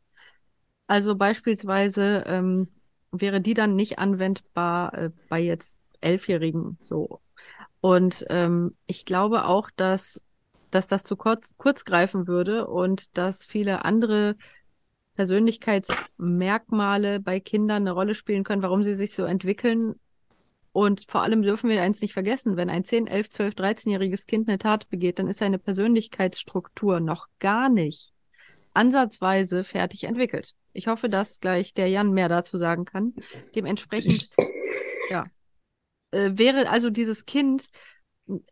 [0.87, 2.69] Also beispielsweise ähm,
[3.13, 7.21] wäre die dann nicht anwendbar äh, bei jetzt Elfjährigen so.
[7.83, 10.19] Und ähm, ich glaube auch, dass,
[10.71, 14.37] dass das zu kurz, kurz greifen würde und dass viele andere
[15.15, 19.95] Persönlichkeitsmerkmale bei Kindern eine Rolle spielen können, warum sie sich so entwickeln.
[20.73, 24.49] Und vor allem dürfen wir eins nicht vergessen, wenn ein 10, 11, 12, 13-jähriges Kind
[24.49, 28.13] eine Tat begeht, dann ist seine Persönlichkeitsstruktur noch gar nicht
[28.75, 30.55] ansatzweise fertig entwickelt.
[30.73, 33.15] Ich hoffe, dass gleich der Jan mehr dazu sagen kann.
[33.55, 34.31] Dementsprechend,
[35.11, 35.25] ja,
[36.11, 37.71] äh, wäre also dieses Kind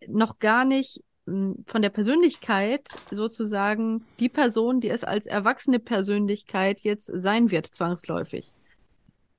[0.07, 7.11] noch gar nicht von der Persönlichkeit sozusagen die Person, die es als erwachsene Persönlichkeit jetzt
[7.15, 8.55] sein wird, zwangsläufig.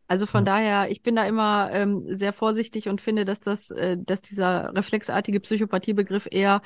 [0.08, 0.54] Also von ja.
[0.54, 4.76] daher, ich bin da immer ähm, sehr vorsichtig und finde, dass das, äh, dass dieser
[4.76, 6.62] reflexartige Psychopathiebegriff eher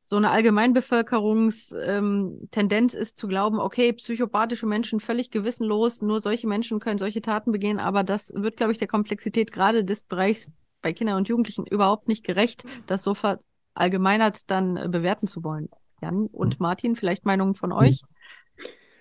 [0.00, 6.78] so eine Allgemeinbevölkerungstendenz ähm, ist zu glauben, okay, psychopathische Menschen völlig gewissenlos, nur solche Menschen
[6.78, 10.48] können solche Taten begehen, aber das wird, glaube ich, der Komplexität gerade des Bereichs
[10.80, 13.40] bei Kindern und Jugendlichen überhaupt nicht gerecht, das so ver
[13.76, 15.68] allgemeinert dann äh, bewerten zu wollen.
[16.02, 16.56] Jan und hm.
[16.60, 17.78] Martin, vielleicht Meinungen von hm.
[17.78, 18.00] euch?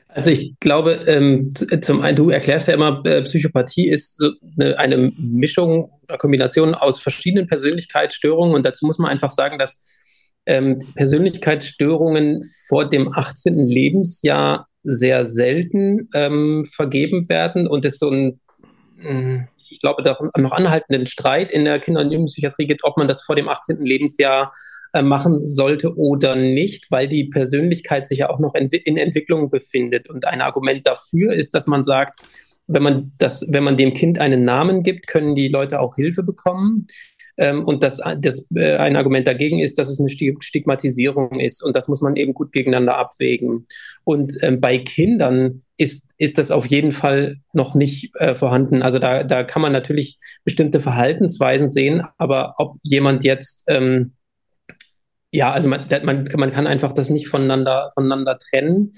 [0.07, 1.49] Also ich glaube, ähm,
[1.81, 6.73] zum einen, du erklärst ja immer, äh, Psychopathie ist so eine, eine Mischung, eine Kombination
[6.73, 9.85] aus verschiedenen Persönlichkeitsstörungen und dazu muss man einfach sagen, dass
[10.45, 13.67] ähm, Persönlichkeitsstörungen vor dem 18.
[13.67, 18.39] Lebensjahr sehr selten ähm, vergeben werden und es so ein,
[18.97, 20.03] hm, ich glaube,
[20.37, 23.83] noch anhaltenden Streit in der Kinder- und Jugendpsychiatrie gibt, ob man das vor dem 18.
[23.83, 24.51] Lebensjahr
[24.93, 29.49] äh, machen sollte oder nicht, weil die Persönlichkeit sich ja auch noch in, in Entwicklung
[29.49, 30.09] befindet.
[30.09, 32.17] Und ein Argument dafür ist, dass man sagt,
[32.67, 36.23] wenn man das, wenn man dem Kind einen Namen gibt, können die Leute auch Hilfe
[36.23, 36.87] bekommen.
[37.37, 41.61] Ähm, und das, das äh, ein Argument dagegen ist, dass es eine Stigmatisierung ist.
[41.61, 43.65] Und das muss man eben gut gegeneinander abwägen.
[44.03, 48.81] Und ähm, bei Kindern ist, ist das auf jeden Fall noch nicht äh, vorhanden.
[48.81, 54.13] Also da, da kann man natürlich bestimmte Verhaltensweisen sehen, aber ob jemand jetzt ähm,
[55.35, 58.93] ja, also man, man, man kann einfach das nicht voneinander, voneinander trennen.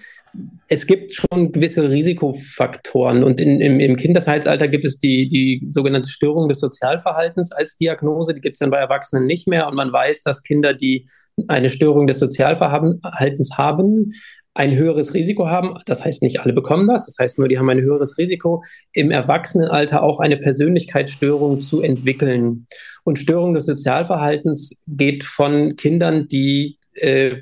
[0.67, 6.09] Es gibt schon gewisse Risikofaktoren und in, im, im Kindesheitsalter gibt es die, die sogenannte
[6.09, 8.35] Störung des Sozialverhaltens als Diagnose.
[8.35, 11.07] Die gibt es dann bei Erwachsenen nicht mehr und man weiß, dass Kinder, die
[11.47, 14.11] eine Störung des Sozialverhaltens haben,
[14.57, 15.75] ein höheres Risiko haben.
[15.85, 17.05] Das heißt, nicht alle bekommen das.
[17.05, 22.65] Das heißt nur, die haben ein höheres Risiko, im Erwachsenenalter auch eine Persönlichkeitsstörung zu entwickeln.
[23.03, 27.37] Und Störung des Sozialverhaltens geht von Kindern, die äh,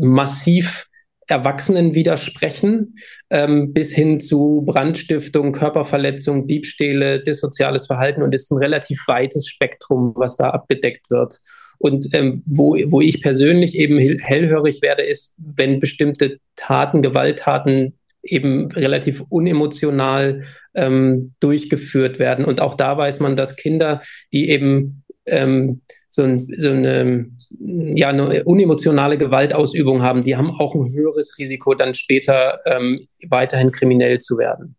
[0.00, 0.88] massiv
[1.28, 2.94] Erwachsenen widersprechen,
[3.30, 10.12] ähm, bis hin zu Brandstiftung, Körperverletzung, Diebstähle, dissoziales Verhalten und ist ein relativ weites Spektrum,
[10.16, 11.40] was da abgedeckt wird.
[11.78, 18.70] Und ähm, wo, wo ich persönlich eben hellhörig werde, ist, wenn bestimmte Taten, Gewalttaten eben
[18.72, 20.42] relativ unemotional
[20.74, 22.44] ähm, durchgeführt werden.
[22.44, 27.26] Und auch da weiß man, dass Kinder, die eben ähm, so, ein, so eine,
[27.58, 33.70] ja, eine unemotionale Gewaltausübung haben, die haben auch ein höheres Risiko, dann später ähm, weiterhin
[33.70, 34.76] kriminell zu werden.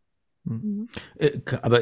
[0.48, 0.90] Mhm.
[1.18, 1.82] Äh, aber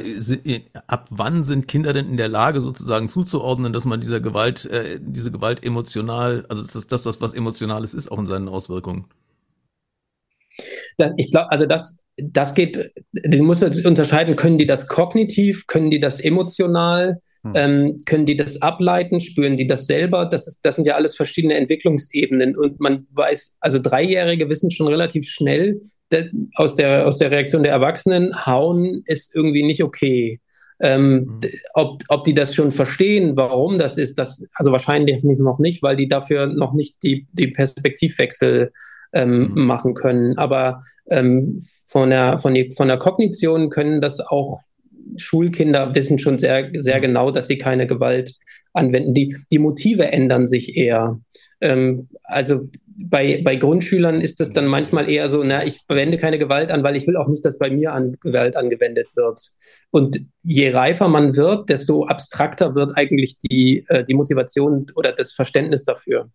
[0.87, 4.99] ab wann sind Kinder denn in der Lage, sozusagen zuzuordnen, dass man dieser Gewalt, äh,
[5.01, 9.05] diese Gewalt emotional, also dass das, was Emotionales ist, auch in seinen Auswirkungen?
[11.17, 15.99] Ich glaube, also das, das geht, du musst unterscheiden, können die das kognitiv, können die
[15.99, 17.51] das emotional, hm.
[17.55, 20.25] ähm, können die das ableiten, spüren die das selber?
[20.25, 24.87] Das, ist, das sind ja alles verschiedene Entwicklungsebenen und man weiß, also Dreijährige wissen schon
[24.87, 25.79] relativ schnell,
[26.11, 30.39] de, aus, der, aus der Reaktion der Erwachsenen, hauen ist irgendwie nicht okay.
[30.81, 31.39] Ähm, mhm.
[31.73, 35.95] ob, ob die das schon verstehen, warum das ist, das, also wahrscheinlich noch nicht, weil
[35.95, 38.73] die dafür noch nicht die, die Perspektivwechsel
[39.15, 39.65] ähm, mhm.
[39.65, 40.37] machen können.
[40.37, 44.59] Aber ähm, von, der, von, die, von der Kognition können das auch
[45.17, 47.01] Schulkinder wissen schon sehr, sehr mhm.
[47.01, 48.35] genau, dass sie keine Gewalt
[48.73, 49.13] anwenden.
[49.13, 51.19] Die, die Motive ändern sich eher.
[51.61, 56.37] Ähm, also bei, bei Grundschülern ist es dann manchmal eher so, na, ich wende keine
[56.37, 59.39] Gewalt an, weil ich will auch nicht, dass bei mir an Gewalt angewendet wird.
[59.91, 65.31] Und je reifer man wird, desto abstrakter wird eigentlich die, äh, die Motivation oder das
[65.31, 66.29] Verständnis dafür.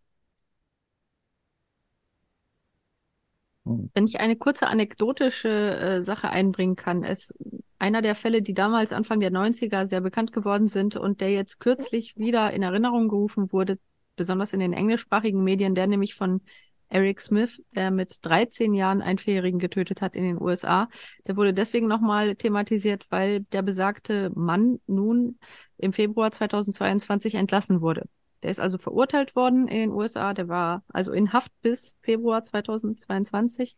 [3.94, 7.32] Wenn ich eine kurze anekdotische äh, Sache einbringen kann, es
[7.78, 11.60] einer der Fälle, die damals Anfang der 90er sehr bekannt geworden sind und der jetzt
[11.60, 13.78] kürzlich wieder in Erinnerung gerufen wurde,
[14.16, 16.42] besonders in den englischsprachigen Medien, der nämlich von
[16.90, 20.88] Eric Smith, der mit 13 Jahren einen Vierjährigen getötet hat in den USA.
[21.26, 25.38] Der wurde deswegen nochmal thematisiert, weil der besagte Mann nun
[25.78, 28.08] im Februar 2022 entlassen wurde.
[28.42, 30.34] Der ist also verurteilt worden in den USA.
[30.34, 33.76] Der war also in Haft bis Februar 2022.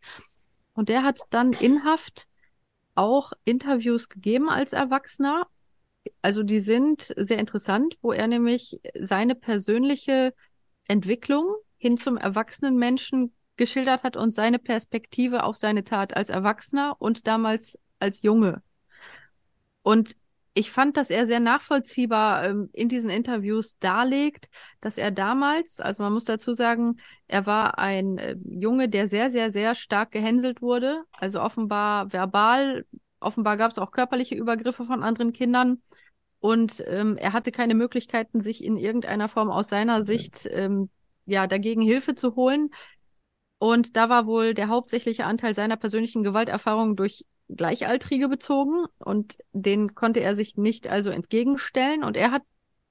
[0.73, 2.27] Und der hat dann in Haft
[2.95, 5.47] auch Interviews gegeben als Erwachsener.
[6.21, 10.33] Also die sind sehr interessant, wo er nämlich seine persönliche
[10.87, 16.95] Entwicklung hin zum erwachsenen Menschen geschildert hat und seine Perspektive auf seine Tat als Erwachsener
[16.99, 18.61] und damals als Junge.
[19.81, 20.15] Und
[20.53, 24.49] ich fand, dass er sehr nachvollziehbar ähm, in diesen Interviews darlegt,
[24.81, 29.29] dass er damals, also man muss dazu sagen, er war ein äh, Junge, der sehr,
[29.29, 31.03] sehr, sehr stark gehänselt wurde.
[31.13, 32.85] Also offenbar verbal,
[33.19, 35.81] offenbar gab es auch körperliche Übergriffe von anderen Kindern.
[36.39, 40.89] Und ähm, er hatte keine Möglichkeiten, sich in irgendeiner Form aus seiner Sicht ähm,
[41.25, 42.69] ja dagegen Hilfe zu holen.
[43.57, 49.95] Und da war wohl der hauptsächliche Anteil seiner persönlichen Gewalterfahrung durch Gleichaltrige bezogen und den
[49.95, 52.03] konnte er sich nicht also entgegenstellen.
[52.03, 52.43] Und er hat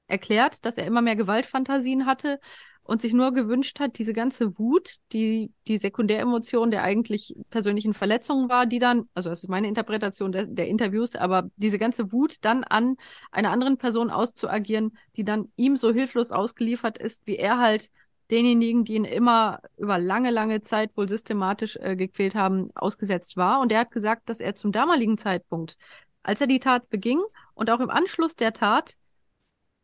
[0.07, 2.39] erklärt, dass er immer mehr Gewaltfantasien hatte
[2.85, 8.49] und sich nur gewünscht hat, diese ganze Wut, die die Sekundäremotion der eigentlich persönlichen Verletzungen
[8.49, 12.37] war, die dann, also das ist meine Interpretation der, der Interviews, aber diese ganze Wut
[12.41, 12.97] dann an
[13.31, 17.91] einer anderen Person auszuagieren, die dann ihm so hilflos ausgeliefert ist, wie er halt
[18.33, 23.61] denjenigen, die ihn immer über lange, lange Zeit wohl systematisch äh, gequält haben, ausgesetzt war.
[23.61, 25.77] Und er hat gesagt, dass er zum damaligen Zeitpunkt,
[26.23, 27.21] als er die Tat beging
[27.55, 28.97] und auch im Anschluss der Tat,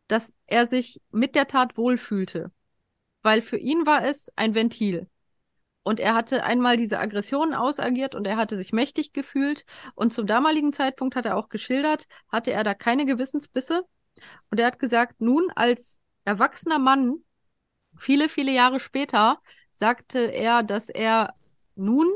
[0.08, 2.50] dass er sich mit der Tat wohlfühlte.
[3.22, 5.08] Weil für ihn war es ein Ventil.
[5.82, 9.64] Und er hatte einmal diese Aggressionen ausagiert und er hatte sich mächtig gefühlt.
[9.94, 13.84] Und zum damaligen Zeitpunkt hat er auch geschildert, hatte er da keine Gewissensbisse.
[14.50, 17.22] Und er hat gesagt, nun als erwachsener Mann
[17.98, 19.40] Viele, viele Jahre später
[19.72, 21.34] sagte er, dass er
[21.76, 22.06] nun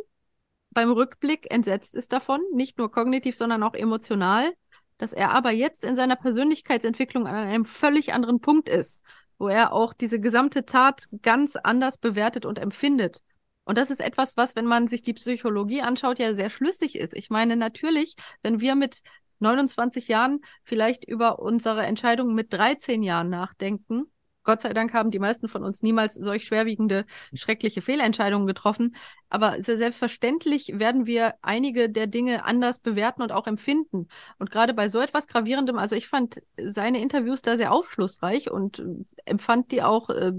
[0.71, 4.53] beim Rückblick entsetzt ist davon, nicht nur kognitiv, sondern auch emotional,
[4.99, 9.01] dass er aber jetzt in seiner Persönlichkeitsentwicklung an einem völlig anderen Punkt ist,
[9.39, 13.23] wo er auch diese gesamte Tat ganz anders bewertet und empfindet.
[13.65, 17.15] Und das ist etwas, was, wenn man sich die Psychologie anschaut, ja sehr schlüssig ist.
[17.15, 19.03] Ich meine, natürlich, wenn wir mit
[19.39, 24.11] 29 Jahren vielleicht über unsere Entscheidung mit 13 Jahren nachdenken,
[24.45, 28.97] Gott sei Dank haben die meisten von uns niemals solch schwerwiegende, schreckliche Fehlentscheidungen getroffen.
[29.29, 34.09] Aber sehr selbstverständlich werden wir einige der Dinge anders bewerten und auch empfinden.
[34.39, 38.81] Und gerade bei so etwas Gravierendem, also ich fand seine Interviews da sehr aufschlussreich und
[38.81, 38.85] äh,
[39.25, 40.33] empfand die auch äh,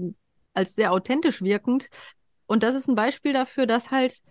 [0.52, 1.88] als sehr authentisch wirkend.
[2.46, 4.22] Und das ist ein Beispiel dafür, dass halt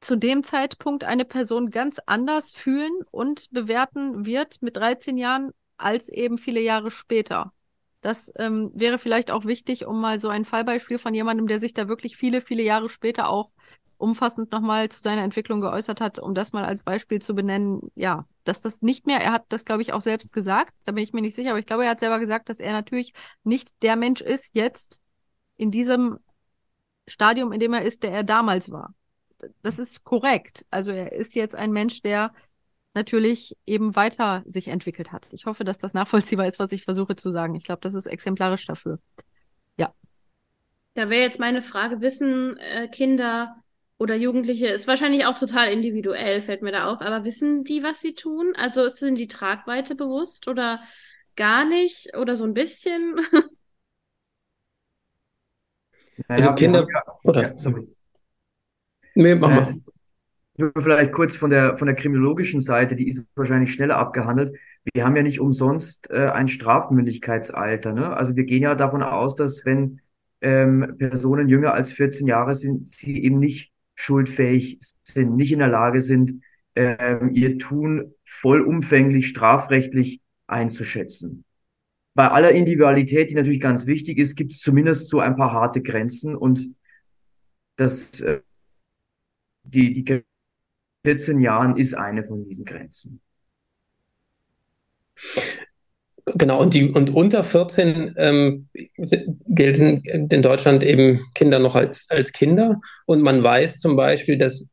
[0.00, 6.08] zu dem Zeitpunkt eine Person ganz anders fühlen und bewerten wird mit 13 Jahren als
[6.08, 7.52] eben viele Jahre später.
[8.00, 11.74] Das ähm, wäre vielleicht auch wichtig, um mal so ein Fallbeispiel von jemandem, der sich
[11.74, 13.50] da wirklich viele, viele Jahre später auch
[13.96, 18.26] umfassend nochmal zu seiner Entwicklung geäußert hat, um das mal als Beispiel zu benennen, ja,
[18.44, 21.12] dass das nicht mehr, er hat das, glaube ich, auch selbst gesagt, da bin ich
[21.12, 23.96] mir nicht sicher, aber ich glaube, er hat selber gesagt, dass er natürlich nicht der
[23.96, 25.00] Mensch ist jetzt
[25.56, 26.18] in diesem
[27.08, 28.94] Stadium, in dem er ist, der er damals war.
[29.62, 30.64] Das ist korrekt.
[30.70, 32.32] Also er ist jetzt ein Mensch, der
[32.94, 35.28] natürlich eben weiter sich entwickelt hat.
[35.32, 37.54] Ich hoffe, dass das nachvollziehbar ist, was ich versuche zu sagen.
[37.54, 38.98] Ich glaube, das ist exemplarisch dafür.
[39.76, 39.94] Ja.
[40.94, 43.56] Da wäre jetzt meine Frage, wissen äh, Kinder
[43.98, 48.00] oder Jugendliche, ist wahrscheinlich auch total individuell, fällt mir da auf, aber wissen die, was
[48.00, 48.52] sie tun?
[48.56, 50.80] Also sind die Tragweite bewusst oder
[51.36, 53.16] gar nicht oder so ein bisschen?
[56.26, 57.42] Also Kinder, ja, oder?
[57.42, 57.86] Ja, sorry.
[59.14, 59.74] Nee, mach mal.
[60.58, 64.58] Nur vielleicht kurz von der, von der kriminologischen Seite, die ist wahrscheinlich schneller abgehandelt.
[64.92, 67.92] Wir haben ja nicht umsonst äh, ein Strafmündigkeitsalter.
[67.92, 68.16] Ne?
[68.16, 70.00] Also wir gehen ja davon aus, dass wenn
[70.40, 75.68] ähm, Personen jünger als 14 Jahre sind, sie eben nicht schuldfähig sind, nicht in der
[75.68, 76.42] Lage sind,
[76.74, 81.44] ähm, ihr Tun vollumfänglich strafrechtlich einzuschätzen.
[82.14, 85.82] Bei aller Individualität, die natürlich ganz wichtig ist, gibt es zumindest so ein paar harte
[85.82, 86.74] Grenzen und
[87.76, 88.40] das, äh,
[89.62, 90.24] die, die
[91.04, 93.20] 14 Jahren ist eine von diesen Grenzen.
[96.34, 98.68] Genau, und, die, und unter 14 ähm,
[99.46, 102.80] gelten in Deutschland eben Kinder noch als, als Kinder.
[103.06, 104.68] Und man weiß zum Beispiel, dass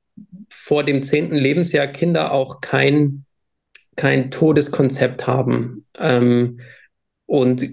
[0.49, 1.33] vor dem 10.
[1.33, 3.25] Lebensjahr Kinder auch kein,
[3.95, 5.85] kein Todeskonzept haben.
[5.97, 6.59] Ähm,
[7.25, 7.67] und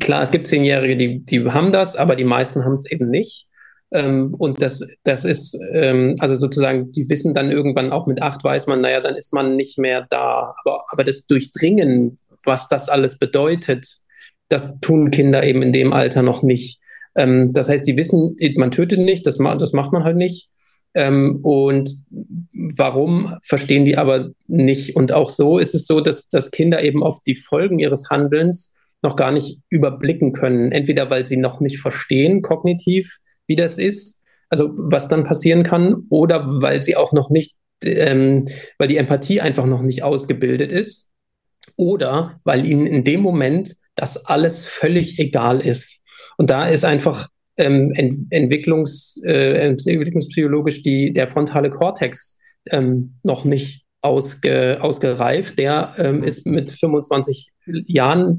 [0.00, 3.48] klar, es gibt Zehnjährige, die, die haben das, aber die meisten haben es eben nicht.
[3.92, 8.42] Ähm, und das, das ist, ähm, also sozusagen, die wissen dann irgendwann auch mit acht,
[8.42, 10.54] weiß man, naja, dann ist man nicht mehr da.
[10.64, 13.86] Aber, aber das Durchdringen, was das alles bedeutet,
[14.48, 16.80] das tun Kinder eben in dem Alter noch nicht.
[17.14, 20.48] Ähm, das heißt, die wissen, man tötet nicht, das, das macht man halt nicht.
[20.94, 21.90] Ähm, und
[22.52, 24.96] warum verstehen die aber nicht?
[24.96, 28.78] Und auch so ist es so, dass, dass Kinder eben oft die Folgen ihres Handelns
[29.02, 30.70] noch gar nicht überblicken können.
[30.70, 36.06] Entweder weil sie noch nicht verstehen kognitiv, wie das ist, also was dann passieren kann,
[36.08, 38.46] oder weil sie auch noch nicht, ähm,
[38.78, 41.12] weil die Empathie einfach noch nicht ausgebildet ist,
[41.76, 46.02] oder weil ihnen in dem Moment das alles völlig egal ist.
[46.36, 53.44] Und da ist einfach ähm, Ent Entwicklungs, äh, entwicklungspsychologisch die, der frontale Kortex ähm, noch
[53.44, 55.58] nicht ausge, ausgereift.
[55.58, 57.52] Der ähm, ist mit 25
[57.86, 58.36] Jahren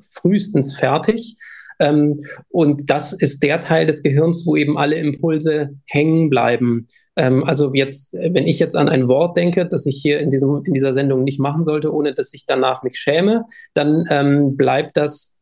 [0.00, 1.36] frühestens fertig.
[1.80, 2.16] Ähm,
[2.50, 6.86] und das ist der Teil des Gehirns, wo eben alle Impulse hängen bleiben.
[7.16, 10.62] Ähm, also jetzt, wenn ich jetzt an ein Wort denke, das ich hier in, diesem,
[10.64, 14.96] in dieser Sendung nicht machen sollte, ohne dass ich danach mich schäme, dann ähm, bleibt
[14.96, 15.40] das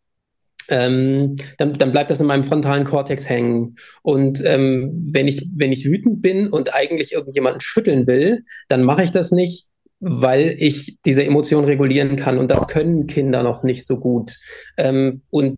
[0.68, 3.76] ähm, dann, dann, bleibt das in meinem frontalen Kortex hängen.
[4.02, 9.02] Und ähm, wenn, ich, wenn ich wütend bin und eigentlich irgendjemanden schütteln will, dann mache
[9.02, 9.66] ich das nicht,
[10.04, 12.38] weil ich diese Emotion regulieren kann.
[12.38, 14.36] Und das können Kinder noch nicht so gut.
[14.76, 15.56] Ähm, und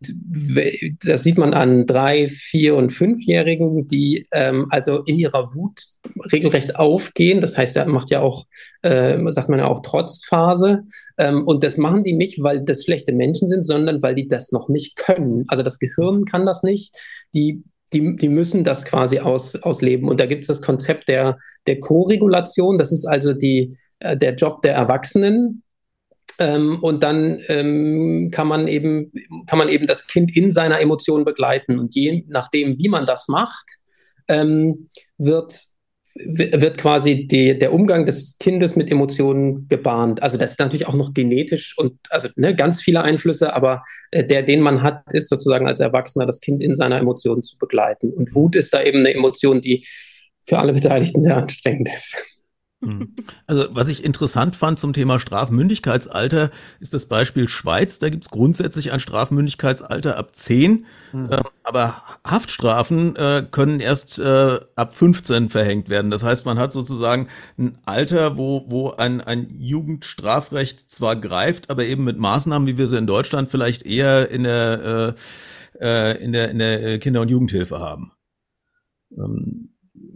[1.02, 5.80] das sieht man an drei, vier und fünfjährigen, die ähm, also in ihrer Wut
[6.30, 7.40] regelrecht aufgehen.
[7.40, 8.44] Das heißt, er macht ja auch,
[8.82, 10.82] äh, sagt man ja auch Trotzphase.
[11.16, 14.52] Ähm, und das machen die nicht, weil das schlechte Menschen sind, sondern weil die das
[14.52, 15.44] noch nicht können.
[15.48, 16.94] Also das Gehirn kann das nicht.
[17.34, 20.08] Die die, die müssen das quasi aus, ausleben.
[20.08, 22.76] Und da gibt es das Konzept der, der Co-Regulation.
[22.76, 25.62] Das ist also die, äh, der Job der Erwachsenen.
[26.38, 29.12] Ähm, und dann ähm, kann man eben
[29.46, 33.28] kann man eben das Kind in seiner Emotion begleiten und je nachdem, wie man das
[33.28, 33.78] macht,
[34.28, 35.74] ähm, wird
[36.16, 40.22] wird quasi die, der Umgang des Kindes mit Emotionen gebahnt.
[40.22, 44.24] Also das ist natürlich auch noch genetisch und also ne, ganz viele Einflüsse, aber äh,
[44.24, 48.12] der, den man hat, ist sozusagen als Erwachsener das Kind in seiner Emotion zu begleiten.
[48.12, 49.86] Und Wut ist da eben eine Emotion, die
[50.42, 52.33] für alle Beteiligten sehr anstrengend ist.
[52.82, 53.14] Hm.
[53.46, 57.98] Also was ich interessant fand zum Thema Strafmündigkeitsalter ist das Beispiel Schweiz.
[57.98, 61.30] Da gibt's grundsätzlich ein Strafmündigkeitsalter ab 10, mhm.
[61.30, 66.10] äh, aber Haftstrafen äh, können erst äh, ab 15 verhängt werden.
[66.10, 71.84] Das heißt, man hat sozusagen ein Alter, wo, wo ein, ein Jugendstrafrecht zwar greift, aber
[71.84, 75.14] eben mit Maßnahmen, wie wir sie in Deutschland vielleicht eher in der,
[75.80, 78.12] äh, äh in der, in der Kinder- und Jugendhilfe haben.
[79.16, 79.73] Ähm,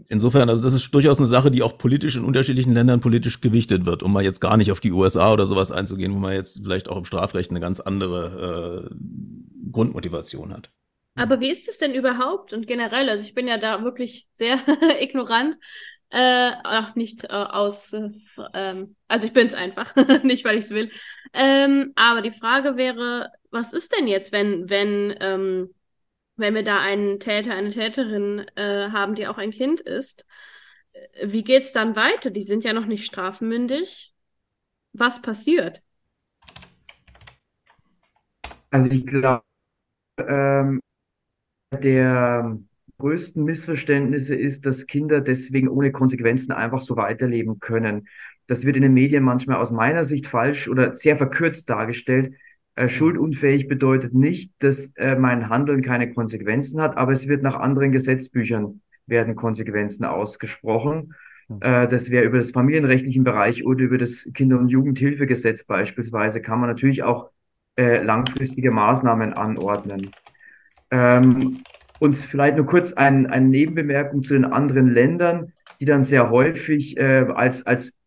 [0.08, 3.86] insofern, also das ist durchaus eine Sache, die auch politisch in unterschiedlichen Ländern politisch gewichtet
[3.86, 6.62] wird, um mal jetzt gar nicht auf die USA oder sowas einzugehen, wo man jetzt
[6.64, 10.70] vielleicht auch im Strafrecht eine ganz andere äh, Grundmotivation hat.
[11.14, 13.08] Aber wie ist es denn überhaupt und generell?
[13.08, 14.58] Also ich bin ja da wirklich sehr
[15.00, 15.56] ignorant.
[16.10, 18.08] Äh, ach, nicht äh, aus, äh,
[18.54, 20.90] ähm, also ich bin es einfach, nicht weil ich es will.
[21.34, 25.74] Ähm, aber die Frage wäre, was ist denn jetzt, wenn, wenn ähm,
[26.38, 30.26] wenn wir da einen Täter, eine Täterin äh, haben, die auch ein Kind ist,
[30.92, 32.30] äh, wie geht's dann weiter?
[32.30, 34.14] Die sind ja noch nicht strafmündig.
[34.92, 35.82] was passiert?
[38.70, 39.44] Also ich glaube,
[40.18, 40.80] ähm,
[41.72, 42.58] der
[42.98, 48.08] größten Missverständnisse ist, dass Kinder deswegen ohne Konsequenzen einfach so weiterleben können.
[48.46, 52.34] Das wird in den Medien manchmal aus meiner Sicht falsch oder sehr verkürzt dargestellt.
[52.78, 57.56] Äh, schuldunfähig bedeutet nicht, dass äh, mein Handeln keine Konsequenzen hat, aber es wird nach
[57.56, 61.14] anderen Gesetzbüchern werden Konsequenzen ausgesprochen.
[61.58, 66.60] Äh, das wäre über das familienrechtlichen Bereich oder über das Kinder- und Jugendhilfegesetz beispielsweise kann
[66.60, 67.30] man natürlich auch
[67.76, 70.12] äh, langfristige Maßnahmen anordnen.
[70.92, 71.58] Ähm,
[71.98, 76.96] und vielleicht nur kurz ein, eine Nebenbemerkung zu den anderen Ländern, die dann sehr häufig
[76.96, 77.97] äh, als, als,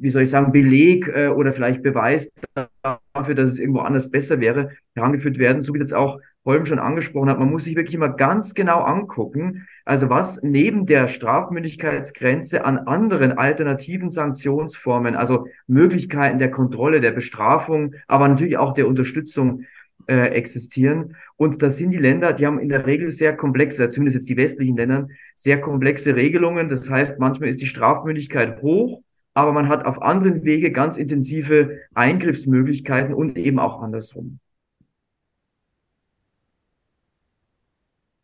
[0.00, 4.40] wie soll ich sagen, Beleg äh, oder vielleicht Beweis dafür, dass es irgendwo anders besser
[4.40, 7.38] wäre, herangeführt werden, so wie es jetzt auch Holm schon angesprochen hat.
[7.38, 13.32] Man muss sich wirklich immer ganz genau angucken, also was neben der Strafmündigkeitsgrenze an anderen
[13.32, 19.64] alternativen Sanktionsformen, also Möglichkeiten der Kontrolle, der Bestrafung, aber natürlich auch der Unterstützung
[20.06, 21.16] äh, existieren.
[21.36, 24.36] Und das sind die Länder, die haben in der Regel sehr komplexe, zumindest jetzt die
[24.36, 26.68] westlichen Länder, sehr komplexe Regelungen.
[26.68, 29.02] Das heißt, manchmal ist die Strafmündigkeit hoch,
[29.34, 34.38] aber man hat auf anderen Wege ganz intensive Eingriffsmöglichkeiten und eben auch andersrum.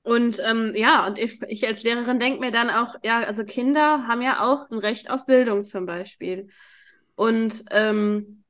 [0.02, 4.06] Und ähm, ja, und ich, ich als Lehrerin denke mir dann auch, ja, also Kinder
[4.08, 6.48] haben ja auch ein Recht auf Bildung zum Beispiel.
[7.16, 8.40] Und ähm,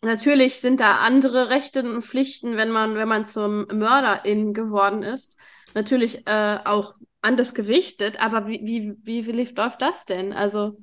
[0.00, 5.36] Natürlich sind da andere Rechte und Pflichten, wenn man, wenn man zum Mörderin geworden ist,
[5.74, 10.32] natürlich äh, auch anders gewichtet, aber wie, wie, wie, wie läuft das denn?
[10.32, 10.78] Also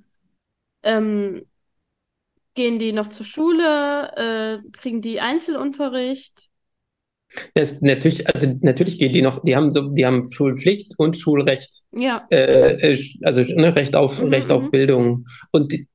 [0.85, 1.45] ähm,
[2.53, 6.49] gehen die noch zur Schule, äh, kriegen die Einzelunterricht?
[7.53, 11.83] Das natürlich, also natürlich gehen die noch, die haben so, die haben Schulpflicht und Schulrecht.
[11.91, 12.25] Ja.
[12.29, 14.71] Äh, äh also ne, Recht auf mhm, Recht auf mhm.
[14.71, 15.25] Bildung.
[15.51, 15.87] Und die,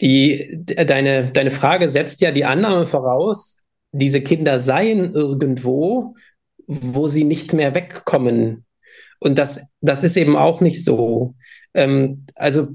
[0.00, 6.16] die, deine, deine Frage setzt ja die Annahme voraus, diese Kinder seien irgendwo,
[6.66, 8.64] wo sie nicht mehr wegkommen.
[9.20, 11.34] Und das, das ist eben auch nicht so.
[11.74, 12.68] Ähm, also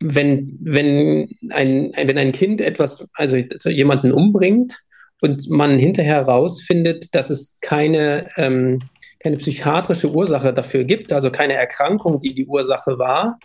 [0.00, 4.78] wenn, wenn, ein, wenn ein Kind etwas, also jemanden umbringt
[5.20, 8.80] und man hinterher herausfindet, dass es keine, ähm,
[9.20, 13.38] keine psychiatrische Ursache dafür gibt, also keine Erkrankung, die die Ursache war,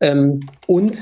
[0.00, 0.98] ähm, und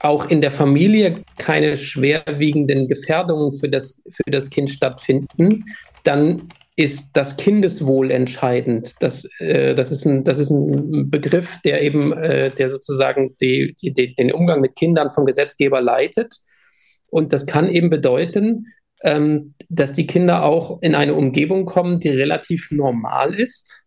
[0.00, 5.64] auch in der Familie keine schwerwiegenden Gefährdungen für das, für das Kind stattfinden,
[6.02, 8.94] dann ist das Kindeswohl entscheidend.
[9.00, 13.74] Das, äh, das, ist, ein, das ist ein Begriff, der eben, äh, der sozusagen die,
[13.80, 16.34] die, die, den Umgang mit Kindern vom Gesetzgeber leitet.
[17.06, 18.66] Und das kann eben bedeuten,
[19.04, 23.86] ähm, dass die Kinder auch in eine Umgebung kommen, die relativ normal ist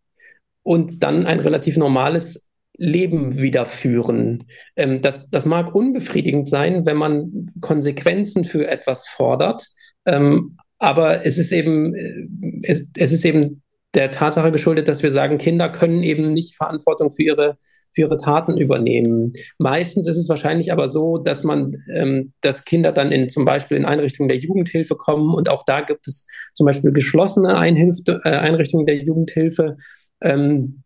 [0.64, 4.46] und dann ein relativ normales Leben wiederführen.
[4.78, 9.68] Ähm, das, das mag unbefriedigend sein, wenn man Konsequenzen für etwas fordert,
[10.06, 12.28] ähm, aber es ist eben, äh,
[12.64, 13.62] es, es ist eben
[13.94, 17.58] der Tatsache geschuldet, dass wir sagen, Kinder können eben nicht Verantwortung für ihre,
[17.94, 19.34] für ihre Taten übernehmen.
[19.58, 23.78] Meistens ist es wahrscheinlich aber so, dass man, ähm, dass Kinder dann in zum Beispiel
[23.78, 28.30] in Einrichtungen der Jugendhilfe kommen und auch da gibt es zum Beispiel geschlossene Einhilf äh,
[28.30, 29.78] Einrichtungen der Jugendhilfe.
[30.22, 30.84] Ähm,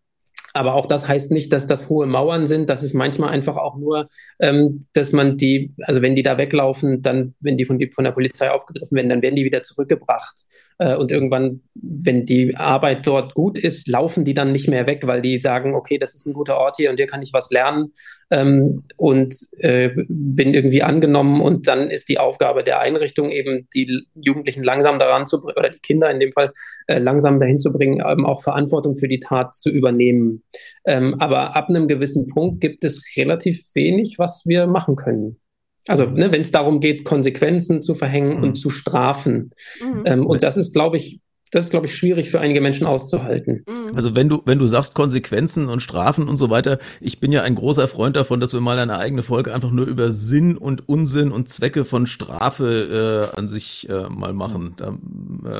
[0.53, 2.69] aber auch das heißt nicht, dass das hohe Mauern sind.
[2.69, 7.01] Das ist manchmal einfach auch nur, ähm, dass man die, also wenn die da weglaufen,
[7.01, 10.45] dann, wenn die von, die von der Polizei aufgegriffen werden, dann werden die wieder zurückgebracht.
[10.77, 15.01] Äh, und irgendwann, wenn die Arbeit dort gut ist, laufen die dann nicht mehr weg,
[15.05, 17.51] weil die sagen, okay, das ist ein guter Ort hier und hier kann ich was
[17.51, 17.93] lernen
[18.31, 21.41] ähm, und äh, bin irgendwie angenommen.
[21.41, 25.69] Und dann ist die Aufgabe der Einrichtung eben, die Jugendlichen langsam daran zu bringen, oder
[25.69, 26.51] die Kinder in dem Fall
[26.87, 30.40] äh, langsam dahin zu bringen, ähm, auch Verantwortung für die Tat zu übernehmen.
[30.85, 35.39] Ähm, aber ab einem gewissen Punkt gibt es relativ wenig, was wir machen können.
[35.87, 38.43] Also, ne, wenn es darum geht, Konsequenzen zu verhängen mhm.
[38.43, 39.51] und zu strafen.
[39.81, 40.03] Mhm.
[40.05, 41.21] Ähm, und das ist, glaube ich,
[41.51, 43.65] das ist, glaube ich, schwierig für einige Menschen auszuhalten.
[43.67, 43.95] Mhm.
[43.95, 47.41] Also wenn du, wenn du sagst Konsequenzen und Strafen und so weiter, ich bin ja
[47.41, 50.87] ein großer Freund davon, dass wir mal eine eigene Folge einfach nur über Sinn und
[50.87, 54.75] Unsinn und Zwecke von Strafe äh, an sich äh, mal machen.
[54.77, 54.97] Da,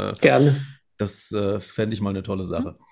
[0.10, 0.56] äh, Gerne.
[0.98, 2.76] Das äh, fände ich mal eine tolle Sache.
[2.78, 2.86] Jo.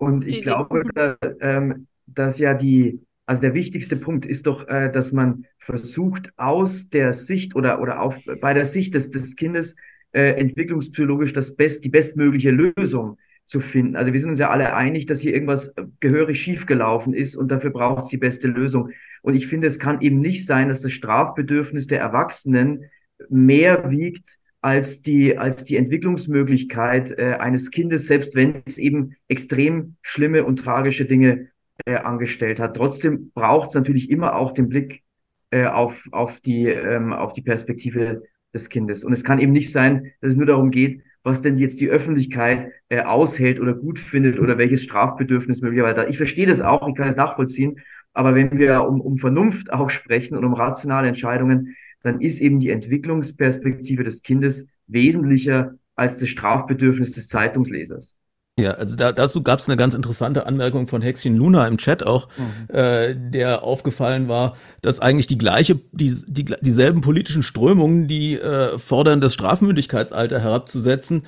[0.00, 4.90] Und ich glaube, da, ähm, dass ja die, also der wichtigste Punkt ist doch, äh,
[4.90, 9.76] dass man versucht, aus der Sicht oder, oder auf, bei der Sicht des, des Kindes
[10.12, 13.94] äh, entwicklungspsychologisch das best, die bestmögliche Lösung zu finden.
[13.94, 17.50] Also wir sind uns ja alle einig, dass hier irgendwas äh, gehörig schiefgelaufen ist und
[17.50, 18.92] dafür braucht es die beste Lösung.
[19.20, 22.86] Und ich finde, es kann eben nicht sein, dass das Strafbedürfnis der Erwachsenen
[23.28, 29.96] mehr wiegt als die, als die Entwicklungsmöglichkeit äh, eines Kindes, selbst wenn es eben extrem
[30.02, 31.48] schlimme und tragische Dinge
[31.86, 32.76] äh, angestellt hat.
[32.76, 35.02] Trotzdem braucht es natürlich immer auch den Blick
[35.50, 39.04] äh, auf, auf, die, ähm, auf die Perspektive des Kindes.
[39.04, 41.88] Und es kann eben nicht sein, dass es nur darum geht, was denn jetzt die
[41.88, 46.06] Öffentlichkeit äh, aushält oder gut findet oder welches Strafbedürfnis möglicherweise.
[46.08, 47.80] Ich verstehe das auch, ich kann es nachvollziehen,
[48.12, 52.60] aber wenn wir um, um Vernunft auch sprechen und um rationale Entscheidungen, dann ist eben
[52.60, 58.16] die Entwicklungsperspektive des Kindes wesentlicher als das Strafbedürfnis des Zeitungslesers.
[58.58, 62.02] Ja, also da, dazu gab es eine ganz interessante Anmerkung von Hexchen Luna im Chat
[62.02, 62.74] auch, mhm.
[62.74, 68.76] äh, der aufgefallen war, dass eigentlich die gleiche, die, die, dieselben politischen Strömungen, die äh,
[68.78, 71.22] fordern, das Strafmündigkeitsalter herabzusetzen,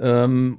[0.00, 0.58] ähm,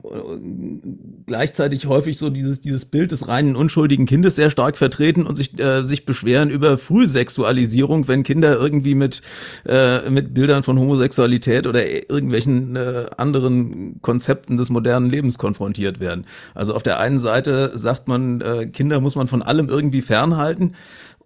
[1.25, 5.59] gleichzeitig häufig so dieses, dieses Bild des reinen unschuldigen Kindes sehr stark vertreten und sich,
[5.59, 9.21] äh, sich beschweren über Frühsexualisierung, wenn Kinder irgendwie mit,
[9.65, 16.25] äh, mit Bildern von Homosexualität oder irgendwelchen äh, anderen Konzepten des modernen Lebens konfrontiert werden.
[16.55, 20.73] Also auf der einen Seite sagt man, äh, Kinder muss man von allem irgendwie fernhalten.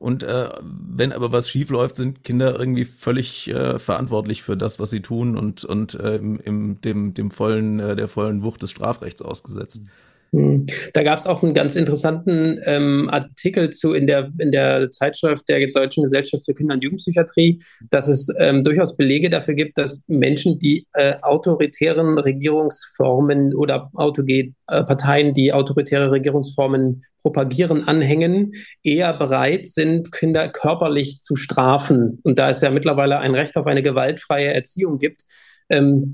[0.01, 4.79] Und äh, wenn aber was schief läuft, sind Kinder irgendwie völlig äh, verantwortlich für das,
[4.79, 8.63] was sie tun und, und äh, im, im, dem, dem vollen, äh, der vollen Wucht
[8.63, 9.81] des Strafrechts ausgesetzt.
[9.81, 9.89] Hm.
[10.31, 15.49] Da gab es auch einen ganz interessanten ähm, Artikel zu in der, in der Zeitschrift
[15.49, 20.05] der Deutschen Gesellschaft für Kinder- und Jugendpsychiatrie, dass es ähm, durchaus Belege dafür gibt, dass
[20.07, 28.53] Menschen, die äh, autoritären Regierungsformen oder autoge äh, Parteien, die autoritäre Regierungsformen propagieren, anhängen,
[28.83, 32.19] eher bereit sind, Kinder körperlich zu strafen.
[32.23, 35.23] Und da es ja mittlerweile ein Recht auf eine gewaltfreie Erziehung gibt,
[35.71, 36.11] ähm,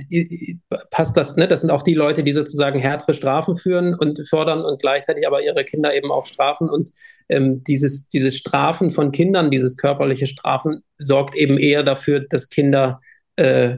[0.91, 1.47] passt das, ne?
[1.47, 5.41] Das sind auch die Leute, die sozusagen härtere Strafen führen und fördern und gleichzeitig aber
[5.41, 6.69] ihre Kinder eben auch strafen.
[6.69, 6.91] Und
[7.27, 13.01] ähm, dieses, dieses Strafen von Kindern, dieses körperliche Strafen, sorgt eben eher dafür, dass Kinder
[13.35, 13.77] äh,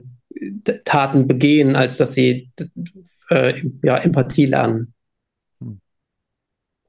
[0.83, 2.51] Taten begehen, als dass sie
[3.29, 4.93] äh, ja, Empathie lernen.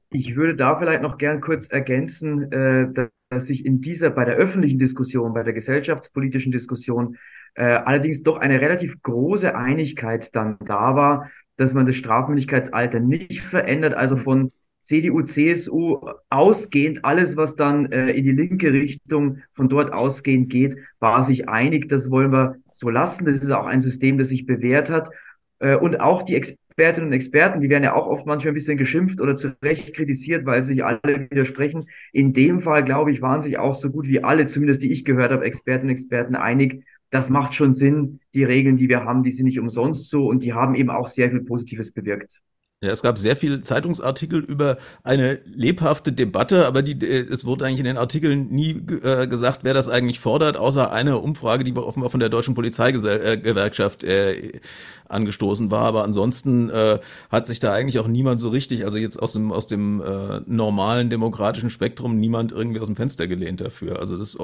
[0.09, 4.35] Ich würde da vielleicht noch gern kurz ergänzen, äh, dass sich in dieser, bei der
[4.35, 7.17] öffentlichen Diskussion, bei der gesellschaftspolitischen Diskussion,
[7.55, 13.41] äh, allerdings doch eine relativ große Einigkeit dann da war, dass man das Strafmündigkeitsalter nicht
[13.41, 15.99] verändert, also von CDU, CSU
[16.29, 21.47] ausgehend, alles, was dann äh, in die linke Richtung von dort ausgehend geht, war sich
[21.47, 23.25] einig, das wollen wir so lassen.
[23.25, 25.09] Das ist auch ein System, das sich bewährt hat.
[25.59, 28.77] Äh, und auch die Expertinnen und Experten, die werden ja auch oft manchmal ein bisschen
[28.77, 31.85] geschimpft oder zu Recht kritisiert, weil sich alle widersprechen.
[32.11, 35.05] In dem Fall, glaube ich, waren sich auch so gut wie alle, zumindest die ich
[35.05, 38.19] gehört habe, Experten und Experten einig, das macht schon Sinn.
[38.33, 41.07] Die Regeln, die wir haben, die sind nicht umsonst so und die haben eben auch
[41.07, 42.41] sehr viel Positives bewirkt.
[42.83, 47.63] Ja, es gab sehr viele Zeitungsartikel über eine lebhafte Debatte, aber die, äh, es wurde
[47.63, 48.71] eigentlich in den Artikeln nie
[49.03, 54.03] äh, gesagt, wer das eigentlich fordert, außer eine Umfrage, die offenbar von der deutschen Polizeigewerkschaft
[54.03, 54.59] äh,
[55.07, 55.83] angestoßen war.
[55.83, 56.97] Aber ansonsten äh,
[57.29, 60.41] hat sich da eigentlich auch niemand so richtig, also jetzt aus dem aus dem äh,
[60.47, 63.99] normalen demokratischen Spektrum, niemand irgendwie aus dem Fenster gelehnt dafür.
[63.99, 64.35] Also das,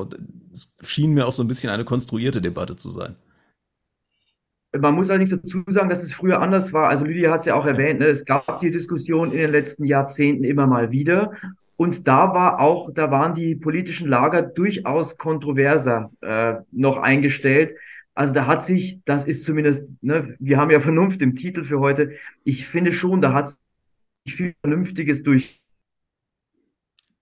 [0.51, 3.15] das schien mir auch so ein bisschen eine konstruierte Debatte zu sein.
[4.73, 6.89] Man muss allerdings dazu sagen, dass es früher anders war.
[6.89, 8.07] Also Lydia hat es ja auch erwähnt, ne?
[8.07, 11.31] es gab die Diskussion in den letzten Jahrzehnten immer mal wieder.
[11.77, 17.77] Und da war auch, da waren die politischen Lager durchaus kontroverser äh, noch eingestellt.
[18.13, 21.79] Also da hat sich, das ist zumindest, ne, wir haben ja Vernunft im Titel für
[21.79, 22.13] heute.
[22.43, 25.61] Ich finde schon, da hat sich viel Vernünftiges durch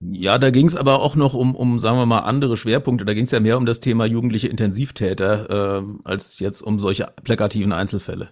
[0.02, 3.06] ja, da ging es aber auch noch um, um, sagen wir mal, andere Schwerpunkte.
[3.06, 7.08] Da ging es ja mehr um das Thema jugendliche Intensivtäter äh, als jetzt um solche
[7.24, 8.30] plakativen Einzelfälle.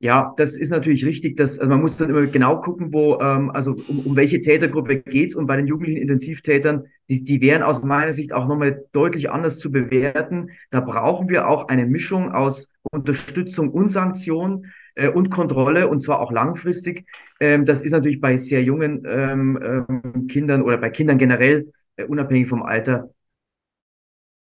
[0.00, 1.38] Ja, das ist natürlich richtig.
[1.38, 5.00] Dass, also man muss dann immer genau gucken, wo, ähm, also um, um welche Tätergruppe
[5.00, 5.34] geht's.
[5.34, 9.58] Und bei den jugendlichen Intensivtätern, die, die wären aus meiner Sicht auch nochmal deutlich anders
[9.58, 10.50] zu bewerten.
[10.70, 16.20] Da brauchen wir auch eine Mischung aus Unterstützung und Sanktion äh, und Kontrolle und zwar
[16.20, 17.06] auch langfristig.
[17.40, 22.04] Ähm, das ist natürlich bei sehr jungen ähm, ähm, Kindern oder bei Kindern generell, äh,
[22.04, 23.10] unabhängig vom Alter,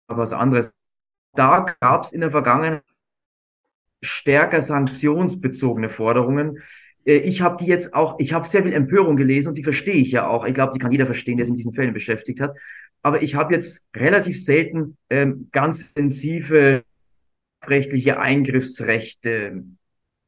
[0.07, 0.73] was anderes.
[1.33, 2.83] Da gab es in der Vergangenheit
[4.01, 6.59] stärker sanktionsbezogene Forderungen.
[7.05, 9.95] Äh, ich habe die jetzt auch, ich habe sehr viel Empörung gelesen und die verstehe
[9.95, 10.45] ich ja auch.
[10.45, 12.55] Ich glaube, die kann jeder verstehen, der sich mit diesen Fällen beschäftigt hat.
[13.01, 16.83] Aber ich habe jetzt relativ selten ähm, ganz intensive
[17.65, 19.63] rechtliche Eingriffsrechte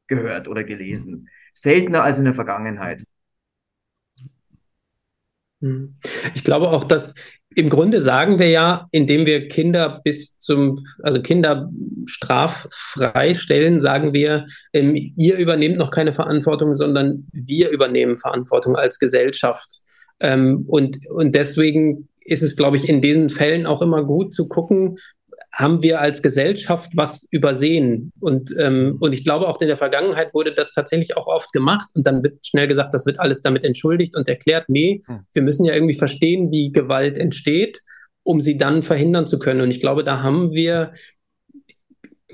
[0.08, 1.28] gehört oder gelesen.
[1.54, 3.04] Seltener als in der Vergangenheit.
[5.60, 5.96] Hm.
[6.34, 7.14] Ich glaube auch, dass
[7.54, 11.70] im Grunde sagen wir ja, indem wir Kinder bis zum, also Kinder
[12.06, 18.98] straffrei stellen, sagen wir, ähm, ihr übernehmt noch keine Verantwortung, sondern wir übernehmen Verantwortung als
[18.98, 19.80] Gesellschaft.
[20.20, 24.46] Ähm, und, und deswegen ist es, glaube ich, in diesen Fällen auch immer gut zu
[24.46, 24.98] gucken,
[25.52, 28.12] haben wir als Gesellschaft was übersehen.
[28.20, 31.88] Und, ähm, und ich glaube, auch in der Vergangenheit wurde das tatsächlich auch oft gemacht
[31.94, 35.20] und dann wird schnell gesagt, das wird alles damit entschuldigt und erklärt, nee, hm.
[35.32, 37.80] wir müssen ja irgendwie verstehen, wie Gewalt entsteht,
[38.22, 39.62] um sie dann verhindern zu können.
[39.62, 40.92] Und ich glaube, da haben wir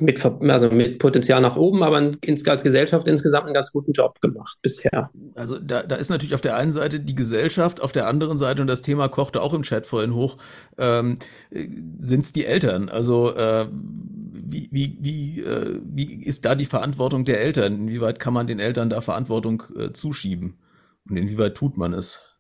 [0.00, 4.58] mit, also mit Potenzial nach oben, aber als Gesellschaft insgesamt einen ganz guten Job gemacht
[4.60, 5.10] bisher.
[5.34, 8.62] Also da, da ist natürlich auf der einen Seite die Gesellschaft, auf der anderen Seite,
[8.62, 10.36] und das Thema kochte auch im Chat vorhin hoch,
[10.78, 11.18] ähm,
[11.50, 12.88] sind es die Eltern.
[12.88, 17.74] Also äh, wie, wie, wie, äh, wie ist da die Verantwortung der Eltern?
[17.74, 20.58] Inwieweit kann man den Eltern da Verantwortung äh, zuschieben?
[21.08, 22.33] Und inwieweit tut man es?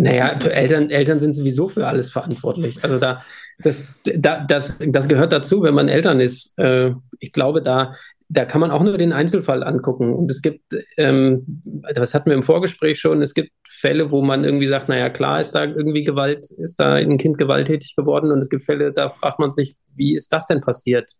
[0.00, 2.84] Naja, Eltern, Eltern sind sowieso für alles verantwortlich.
[2.84, 3.20] Also da,
[3.58, 6.56] das, da, das, das gehört dazu, wenn man Eltern ist.
[6.56, 7.94] Äh, ich glaube, da,
[8.28, 10.14] da kann man auch nur den Einzelfall angucken.
[10.14, 10.62] Und es gibt,
[10.98, 15.10] ähm, das hatten wir im Vorgespräch schon, es gibt Fälle, wo man irgendwie sagt, naja,
[15.10, 18.30] klar ist da irgendwie Gewalt, ist da ein Kind gewalttätig geworden.
[18.30, 21.10] Und es gibt Fälle, da fragt man sich, wie ist das denn passiert?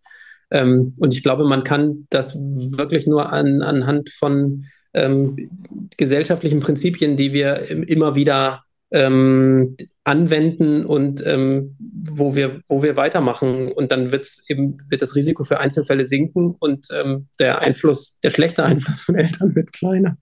[0.53, 2.37] Ähm, und ich glaube, man kann das
[2.76, 5.51] wirklich nur an, anhand von ähm,
[5.97, 13.70] gesellschaftlichen Prinzipien, die wir immer wieder ähm, anwenden und ähm, wo wir, wo wir weitermachen.
[13.72, 18.30] Und dann wird's eben, wird das Risiko für Einzelfälle sinken und ähm, der Einfluss, der
[18.30, 20.16] schlechte Einfluss von Eltern wird kleiner.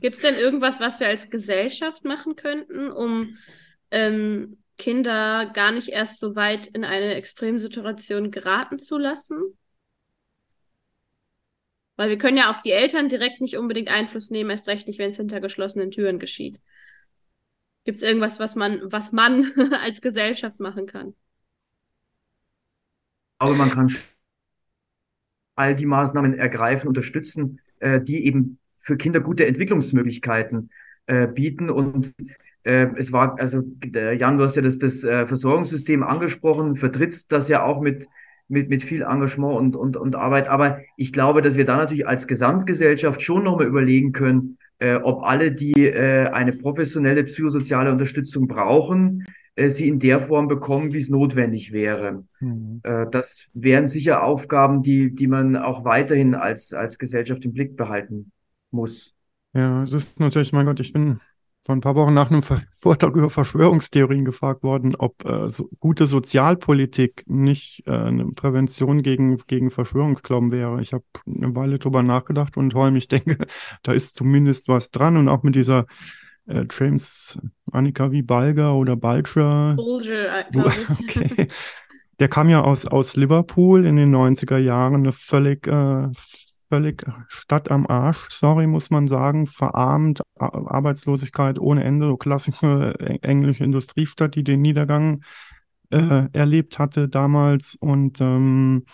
[0.00, 3.36] Gibt es denn irgendwas, was wir als Gesellschaft machen könnten, um
[3.90, 9.38] ähm, Kinder gar nicht erst so weit in eine Extremsituation geraten zu lassen?
[11.96, 14.98] Weil wir können ja auf die Eltern direkt nicht unbedingt Einfluss nehmen, erst recht nicht,
[14.98, 16.60] wenn es hinter geschlossenen Türen geschieht.
[17.86, 21.14] Gibt es irgendwas, was man, was man als Gesellschaft machen kann?
[23.30, 23.96] Ich glaube, man kann
[25.54, 30.70] all die Maßnahmen ergreifen, unterstützen, äh, die eben für Kinder gute Entwicklungsmöglichkeiten
[31.06, 31.70] äh, bieten.
[31.70, 32.12] Und
[32.64, 37.62] äh, es war, also Jan, du hast ja das, das Versorgungssystem angesprochen, vertrittst das ja
[37.62, 38.08] auch mit,
[38.48, 40.48] mit, mit viel Engagement und, und, und Arbeit.
[40.48, 45.22] Aber ich glaube, dass wir da natürlich als Gesamtgesellschaft schon nochmal überlegen können, äh, ob
[45.22, 49.24] alle, die äh, eine professionelle psychosoziale Unterstützung brauchen,
[49.54, 52.22] äh, sie in der Form bekommen, wie es notwendig wäre.
[52.40, 52.80] Mhm.
[52.82, 57.76] Äh, das wären sicher Aufgaben, die, die man auch weiterhin als, als Gesellschaft im Blick
[57.76, 58.32] behalten
[58.70, 59.14] muss.
[59.54, 61.20] Ja, es ist natürlich, mein Gott, ich bin
[61.66, 62.42] vor ein paar Wochen nach einem
[62.72, 69.38] Vortrag über Verschwörungstheorien gefragt worden, ob äh, so gute Sozialpolitik nicht äh, eine Prävention gegen,
[69.48, 70.80] gegen Verschwörungsglauben wäre.
[70.80, 73.46] Ich habe eine Weile drüber nachgedacht und Holm, ich denke,
[73.82, 75.86] da ist zumindest was dran und auch mit dieser
[76.46, 77.40] äh, James
[77.72, 79.74] Annika wie Balger oder Balcher.
[79.74, 80.44] Bulger, äh,
[81.02, 81.48] okay.
[82.20, 86.08] Der kam ja aus, aus Liverpool in den 90er Jahren, eine völlig äh,
[86.68, 93.64] völlig Stadt am Arsch, sorry, muss man sagen, verarmt, Arbeitslosigkeit ohne Ende, so klassische englische
[93.64, 95.22] Industriestadt, die den Niedergang
[95.90, 97.76] äh, erlebt hatte damals.
[97.76, 98.84] Und ähm,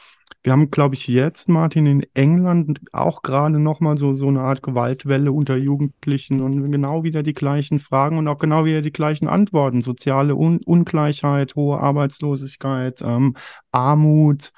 [0.42, 4.62] wir haben, glaube ich, jetzt, Martin, in England auch gerade nochmal so, so eine Art
[4.62, 9.28] Gewaltwelle unter Jugendlichen und genau wieder die gleichen Fragen und auch genau wieder die gleichen
[9.28, 9.82] Antworten.
[9.82, 13.36] Soziale Un Ungleichheit, hohe Arbeitslosigkeit, ähm,
[13.70, 14.52] Armut.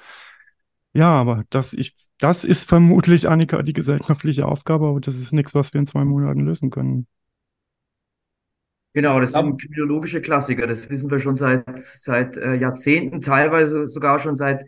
[0.95, 5.53] Ja, aber das, ich, das ist vermutlich, Annika, die gesellschaftliche Aufgabe, aber das ist nichts,
[5.53, 7.05] was wir in zwei Monaten lösen können.
[8.93, 10.67] Genau, das sind kriminologische Klassiker.
[10.67, 14.65] Das wissen wir schon seit, seit äh, Jahrzehnten, teilweise sogar schon seit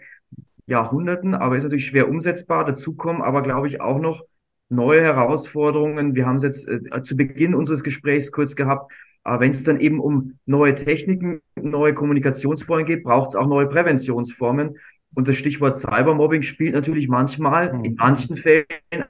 [0.66, 2.66] Jahrhunderten, aber ist natürlich schwer umsetzbar.
[2.66, 4.26] Dazu kommen aber, glaube ich, auch noch
[4.68, 6.14] neue Herausforderungen.
[6.14, 8.92] Wir haben es jetzt äh, zu Beginn unseres Gesprächs kurz gehabt.
[9.24, 13.68] Aber wenn es dann eben um neue Techniken, neue Kommunikationsformen geht, braucht es auch neue
[13.68, 14.76] Präventionsformen.
[15.14, 17.96] Und das Stichwort Cybermobbing spielt natürlich manchmal, in mhm.
[17.98, 18.66] manchen Fällen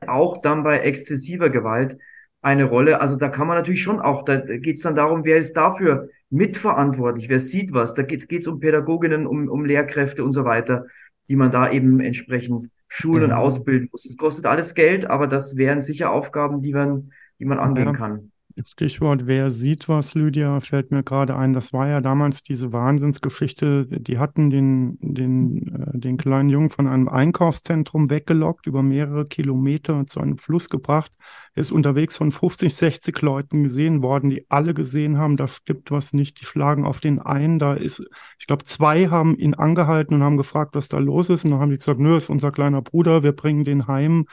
[0.06, 1.98] auch dann bei exzessiver Gewalt
[2.42, 3.02] eine Rolle.
[3.02, 6.10] Also da kann man natürlich schon auch, da geht es dann darum, wer ist dafür
[6.30, 7.94] mitverantwortlich, wer sieht was.
[7.94, 10.86] Da geht es um Pädagoginnen, um, um Lehrkräfte und so weiter,
[11.30, 14.06] die man da eben entsprechend schulen und ausbilden muss.
[14.06, 17.94] Es kostet alles Geld, aber das wären sicher Aufgaben, die man, die man angehen ja.
[17.94, 18.32] kann.
[18.66, 21.54] Stichwort, wer sieht was, Lydia, fällt mir gerade ein.
[21.54, 23.86] Das war ja damals diese Wahnsinnsgeschichte.
[23.86, 30.06] Die hatten den, den, äh, den kleinen Jungen von einem Einkaufszentrum weggelockt, über mehrere Kilometer
[30.08, 31.12] zu einem Fluss gebracht.
[31.54, 35.92] Er ist unterwegs von 50, 60 Leuten gesehen worden, die alle gesehen haben, da stimmt
[35.92, 36.42] was nicht.
[36.42, 37.60] Die schlagen auf den ein.
[37.60, 38.08] Da ist,
[38.40, 41.46] ich glaube, zwei haben ihn angehalten und haben gefragt, was da los ist.
[41.46, 44.26] Und dann haben die gesagt, nö, ist unser kleiner Bruder, wir bringen den heim.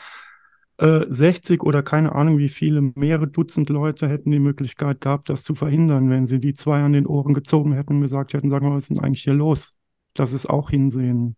[0.78, 5.44] 60 äh, oder keine Ahnung wie viele, mehrere Dutzend Leute hätten die Möglichkeit gehabt, das
[5.44, 8.66] zu verhindern, wenn sie die zwei an den Ohren gezogen hätten und gesagt hätten, sagen
[8.66, 9.74] wir, was ist denn eigentlich hier los?
[10.14, 11.36] Das ist auch hinsehen.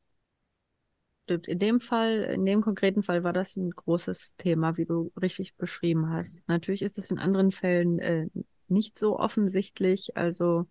[1.29, 5.57] In dem Fall, in dem konkreten Fall war das ein großes Thema, wie du richtig
[5.57, 6.41] beschrieben hast.
[6.47, 8.29] Natürlich ist es in anderen Fällen äh,
[8.69, 10.17] nicht so offensichtlich.
[10.17, 10.67] Also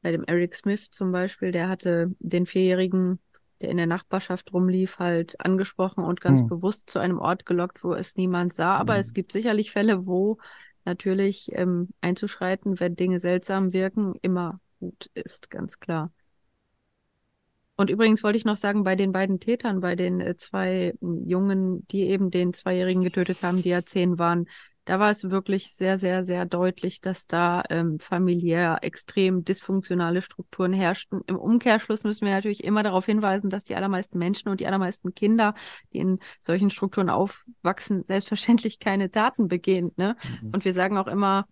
[0.00, 3.18] bei dem Eric Smith zum Beispiel, der hatte den Vierjährigen,
[3.60, 6.48] der in der Nachbarschaft rumlief, halt angesprochen und ganz hm.
[6.48, 8.76] bewusst zu einem Ort gelockt, wo es niemand sah.
[8.76, 9.00] Aber hm.
[9.00, 10.38] es gibt sicherlich Fälle, wo
[10.84, 16.12] natürlich ähm, einzuschreiten, wenn Dinge seltsam wirken, immer gut ist, ganz klar.
[17.76, 21.86] Und übrigens wollte ich noch sagen, bei den beiden Tätern, bei den äh, zwei Jungen,
[21.88, 24.48] die eben den Zweijährigen getötet haben, die ja zehn waren,
[24.88, 30.72] da war es wirklich sehr, sehr, sehr deutlich, dass da ähm, familiär extrem dysfunktionale Strukturen
[30.72, 31.20] herrschten.
[31.26, 35.14] Im Umkehrschluss müssen wir natürlich immer darauf hinweisen, dass die allermeisten Menschen und die allermeisten
[35.14, 35.54] Kinder,
[35.92, 39.92] die in solchen Strukturen aufwachsen, selbstverständlich keine Taten begehen.
[39.96, 40.16] Ne?
[40.40, 40.52] Mhm.
[40.54, 41.46] Und wir sagen auch immer,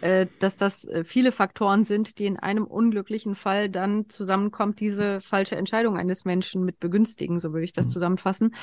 [0.00, 5.20] äh, dass das äh, viele Faktoren sind, die in einem unglücklichen Fall dann zusammenkommt, diese
[5.20, 7.90] falsche Entscheidung eines Menschen mit begünstigen, so würde ich das mhm.
[7.90, 8.54] zusammenfassen.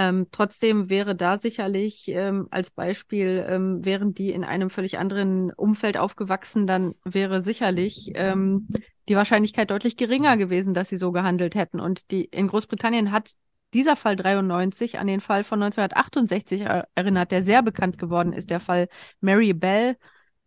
[0.00, 5.52] Ähm, trotzdem wäre da sicherlich ähm, als Beispiel, ähm, wären die in einem völlig anderen
[5.52, 8.68] Umfeld aufgewachsen, dann wäre sicherlich ähm,
[9.08, 11.80] die Wahrscheinlichkeit deutlich geringer gewesen, dass sie so gehandelt hätten.
[11.80, 13.32] Und die in Großbritannien hat
[13.74, 16.60] dieser Fall 93 an den Fall von 1968
[16.94, 18.86] erinnert, der sehr bekannt geworden ist, der Fall
[19.20, 19.96] Mary Bell,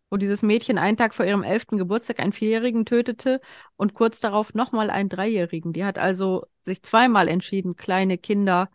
[0.10, 3.42] wo dieses Mädchen einen Tag vor ihrem elften Geburtstag einen Vierjährigen tötete
[3.76, 5.74] und kurz darauf nochmal einen Dreijährigen.
[5.74, 8.70] Die hat also sich zweimal entschieden, kleine Kinder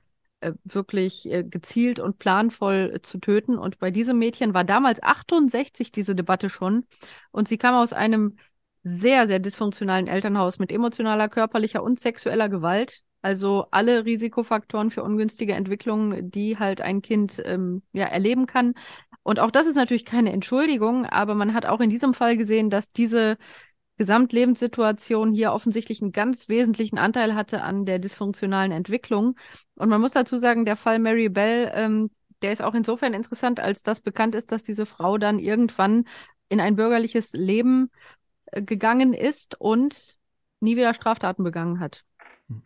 [0.64, 3.58] wirklich äh, gezielt und planvoll äh, zu töten.
[3.58, 6.86] Und bei diesem Mädchen war damals 68 diese Debatte schon.
[7.30, 8.36] Und sie kam aus einem
[8.82, 13.02] sehr, sehr dysfunktionalen Elternhaus mit emotionaler, körperlicher und sexueller Gewalt.
[13.22, 18.74] Also alle Risikofaktoren für ungünstige Entwicklungen, die halt ein Kind ähm, ja erleben kann.
[19.24, 22.70] Und auch das ist natürlich keine Entschuldigung, aber man hat auch in diesem Fall gesehen,
[22.70, 23.38] dass diese
[23.96, 29.36] Gesamtlebenssituation hier offensichtlich einen ganz wesentlichen Anteil hatte an der dysfunktionalen Entwicklung.
[29.74, 32.10] Und man muss dazu sagen, der Fall Mary Bell, ähm,
[32.42, 36.04] der ist auch insofern interessant, als das bekannt ist, dass diese Frau dann irgendwann
[36.48, 37.90] in ein bürgerliches Leben
[38.46, 40.16] äh, gegangen ist und
[40.60, 42.04] nie wieder Straftaten begangen hat.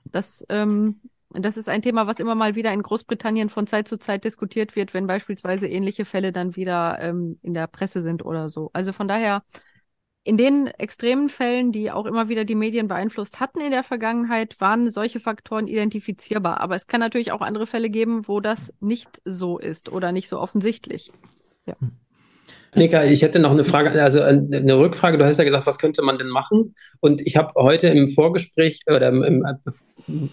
[0.05, 1.01] Das, ähm,
[1.31, 4.75] das ist ein Thema, was immer mal wieder in Großbritannien von Zeit zu Zeit diskutiert
[4.75, 8.71] wird, wenn beispielsweise ähnliche Fälle dann wieder ähm, in der Presse sind oder so.
[8.73, 9.43] Also von daher
[10.23, 14.61] in den extremen Fällen, die auch immer wieder die Medien beeinflusst hatten in der Vergangenheit,
[14.61, 16.61] waren solche Faktoren identifizierbar.
[16.61, 20.29] Aber es kann natürlich auch andere Fälle geben, wo das nicht so ist oder nicht
[20.29, 21.11] so offensichtlich.
[21.67, 21.77] Ja.
[21.81, 22.00] Hm.
[22.73, 25.19] Annika, ich hätte noch eine Frage, also eine Rückfrage.
[25.19, 26.77] Du hast ja gesagt, was könnte man denn machen?
[27.01, 29.45] Und ich habe heute im Vorgespräch oder im,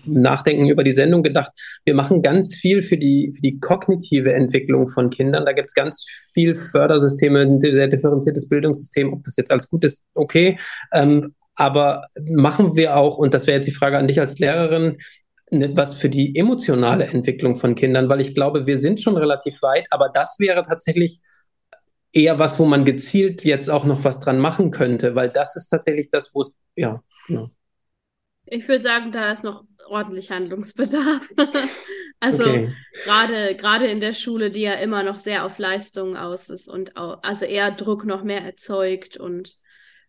[0.05, 1.51] Nachdenken über die Sendung gedacht,
[1.85, 5.45] wir machen ganz viel für die, für die kognitive Entwicklung von Kindern.
[5.45, 9.13] Da gibt es ganz viel Fördersysteme, ein sehr differenziertes Bildungssystem.
[9.13, 10.59] Ob das jetzt alles gut ist, okay.
[10.93, 14.97] Ähm, aber machen wir auch, und das wäre jetzt die Frage an dich als Lehrerin,
[15.49, 19.63] ne, was für die emotionale Entwicklung von Kindern, weil ich glaube, wir sind schon relativ
[19.63, 21.19] weit, aber das wäre tatsächlich
[22.11, 25.67] eher was, wo man gezielt jetzt auch noch was dran machen könnte, weil das ist
[25.67, 27.49] tatsächlich das, wo es, ja, ja.
[28.45, 31.29] Ich würde sagen, da ist noch ordentlich Handlungsbedarf.
[32.19, 32.73] also okay.
[33.03, 36.95] gerade gerade in der Schule, die ja immer noch sehr auf Leistung aus ist und
[36.95, 39.57] auch, also eher Druck noch mehr erzeugt und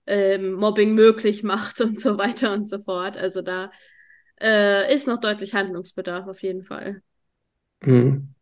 [0.07, 3.17] ähm, Mobbing möglich macht und so weiter und so fort.
[3.17, 3.71] Also da
[4.41, 7.03] äh, ist noch deutlich Handlungsbedarf auf jeden Fall.
[7.83, 8.35] Mhm.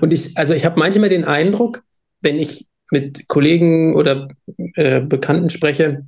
[0.00, 1.82] Und ich, also ich habe manchmal den Eindruck,
[2.22, 4.28] wenn ich mit Kollegen oder
[4.74, 6.06] äh, Bekannten spreche,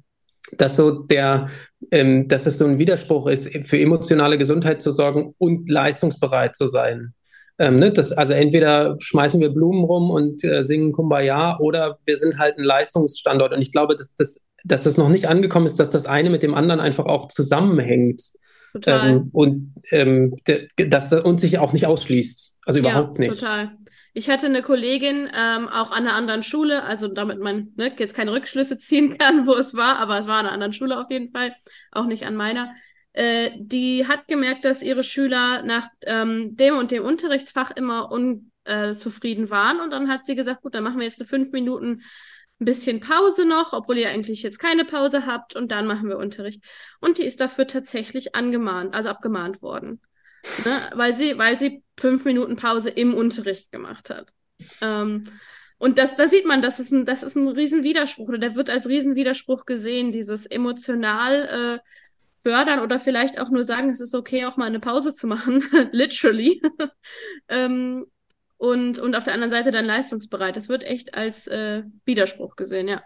[0.52, 1.48] dass so der,
[1.90, 6.66] ähm, dass es so ein Widerspruch ist, für emotionale Gesundheit zu sorgen und leistungsbereit zu
[6.66, 7.14] sein.
[7.58, 7.90] Ähm, ne?
[7.92, 12.58] das, also entweder schmeißen wir Blumen rum und äh, singen Kumbaya oder wir sind halt
[12.58, 13.52] ein Leistungsstandort.
[13.52, 16.42] Und ich glaube, dass das, dass das noch nicht angekommen ist, dass das eine mit
[16.42, 18.22] dem anderen einfach auch zusammenhängt.
[18.72, 19.08] Total.
[19.08, 20.34] Ähm, und ähm,
[20.76, 22.60] dass das uns sich auch nicht ausschließt.
[22.66, 23.40] Also überhaupt ja, nicht.
[23.40, 23.70] Total.
[24.16, 28.14] Ich hatte eine Kollegin ähm, auch an einer anderen Schule, also damit man ne, jetzt
[28.14, 31.10] keine Rückschlüsse ziehen kann, wo es war, aber es war an einer anderen Schule auf
[31.10, 31.54] jeden Fall,
[31.90, 32.72] auch nicht an meiner.
[33.12, 39.46] Äh, die hat gemerkt, dass ihre Schüler nach ähm, dem und dem Unterrichtsfach immer unzufrieden
[39.46, 42.02] äh, waren und dann hat sie gesagt, gut, dann machen wir jetzt eine fünf Minuten
[42.60, 46.18] ein bisschen Pause noch, obwohl ihr eigentlich jetzt keine Pause habt und dann machen wir
[46.18, 46.62] Unterricht.
[47.00, 50.00] Und die ist dafür tatsächlich angemahnt, also abgemahnt worden.
[50.64, 50.90] Ne?
[50.94, 54.32] Weil, sie, weil sie fünf Minuten Pause im Unterricht gemacht hat.
[54.80, 55.26] Ähm,
[55.78, 58.70] und das, da sieht man, das ist ein, das ist ein Riesenwiderspruch oder der wird
[58.70, 61.90] als Riesenwiderspruch gesehen, dieses emotional äh,
[62.40, 65.64] fördern oder vielleicht auch nur sagen, es ist okay, auch mal eine Pause zu machen,
[65.92, 66.62] literally.
[67.48, 68.06] ähm,
[68.56, 70.56] und, und auf der anderen Seite dann leistungsbereit.
[70.56, 73.02] Das wird echt als äh, Widerspruch gesehen, ja.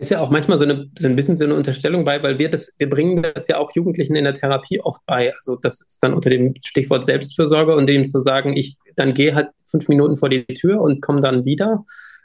[0.00, 2.48] Ist ja auch manchmal so, eine, so ein bisschen so eine Unterstellung bei, weil wir
[2.48, 5.30] das, wir bringen das ja auch Jugendlichen in der Therapie oft bei.
[5.34, 9.34] Also das ist dann unter dem Stichwort Selbstfürsorge und dem zu sagen, ich dann gehe
[9.34, 11.84] halt fünf Minuten vor die Tür und komme dann wieder.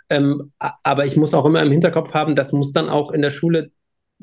[0.09, 3.31] Ähm, aber ich muss auch immer im Hinterkopf haben, das muss dann auch in der
[3.31, 3.71] Schule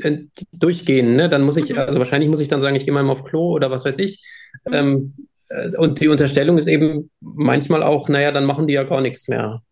[0.00, 0.18] äh,
[0.52, 1.14] durchgehen.
[1.16, 1.28] Ne?
[1.28, 1.78] Dann muss ich, mhm.
[1.78, 4.24] also wahrscheinlich muss ich dann sagen, ich gehe mal auf Klo oder was weiß ich.
[4.64, 4.72] Mhm.
[4.72, 5.14] Ähm,
[5.52, 9.28] äh, und die Unterstellung ist eben manchmal auch, naja, dann machen die ja gar nichts
[9.28, 9.62] mehr.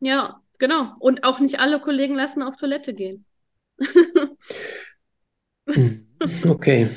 [0.00, 0.94] Ja, genau.
[1.00, 3.25] Und auch nicht alle Kollegen lassen auf Toilette gehen.
[5.68, 6.06] Hm.
[6.48, 6.88] okay.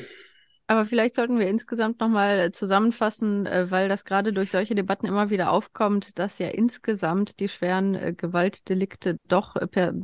[0.67, 5.07] Aber vielleicht sollten wir insgesamt nochmal äh, zusammenfassen, äh, weil das gerade durch solche Debatten
[5.07, 9.95] immer wieder aufkommt, dass ja insgesamt die schweren äh, Gewaltdelikte doch per,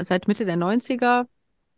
[0.00, 1.26] seit Mitte der 90er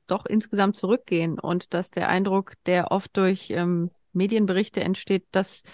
[0.07, 5.65] doch insgesamt zurückgehen und dass der Eindruck, der oft durch ähm, Medienberichte entsteht, dass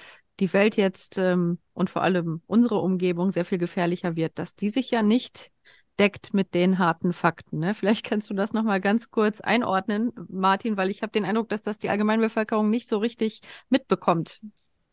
[0.41, 4.71] die Welt jetzt ähm, und vor allem unsere Umgebung sehr viel gefährlicher wird, dass die
[4.71, 5.51] sich ja nicht
[5.99, 7.59] deckt mit den harten Fakten.
[7.59, 7.75] Ne?
[7.75, 11.63] Vielleicht kannst du das nochmal ganz kurz einordnen, Martin, weil ich habe den Eindruck, dass
[11.63, 13.41] das die Allgemeinbevölkerung nicht so richtig
[13.71, 14.41] mitbekommt.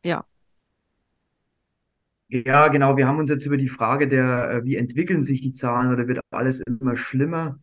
[0.04, 0.26] Ja.
[2.30, 2.98] Ja, genau.
[2.98, 6.08] Wir haben uns jetzt über die Frage der, äh, wie entwickeln sich die Zahlen oder
[6.08, 7.60] wird alles immer schlimmer,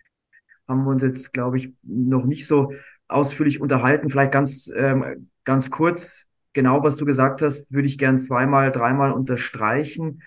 [0.69, 2.73] haben wir uns jetzt, glaube ich, noch nicht so
[3.09, 4.09] ausführlich unterhalten.
[4.09, 9.13] Vielleicht ganz, ähm, ganz kurz, genau was du gesagt hast, würde ich gern zweimal, dreimal
[9.13, 10.23] unterstreichen.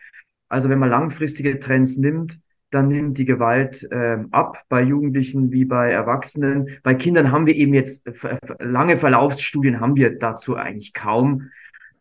[0.50, 2.40] Also wenn man langfristige Trends nimmt,
[2.74, 6.70] dann nimmt die Gewalt äh, ab, bei Jugendlichen wie bei Erwachsenen.
[6.84, 11.50] Bei Kindern haben wir eben jetzt äh, lange Verlaufsstudien haben wir dazu eigentlich kaum.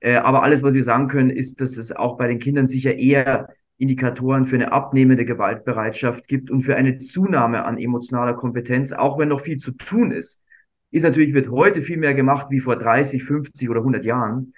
[0.00, 2.96] Äh, aber alles, was wir sagen können, ist, dass es auch bei den Kindern sicher
[2.96, 3.48] eher
[3.78, 9.28] Indikatoren für eine abnehmende Gewaltbereitschaft gibt und für eine Zunahme an emotionaler Kompetenz, auch wenn
[9.28, 10.42] noch viel zu tun ist.
[10.90, 14.54] Ist natürlich, wird heute viel mehr gemacht wie vor 30, 50 oder 100 Jahren.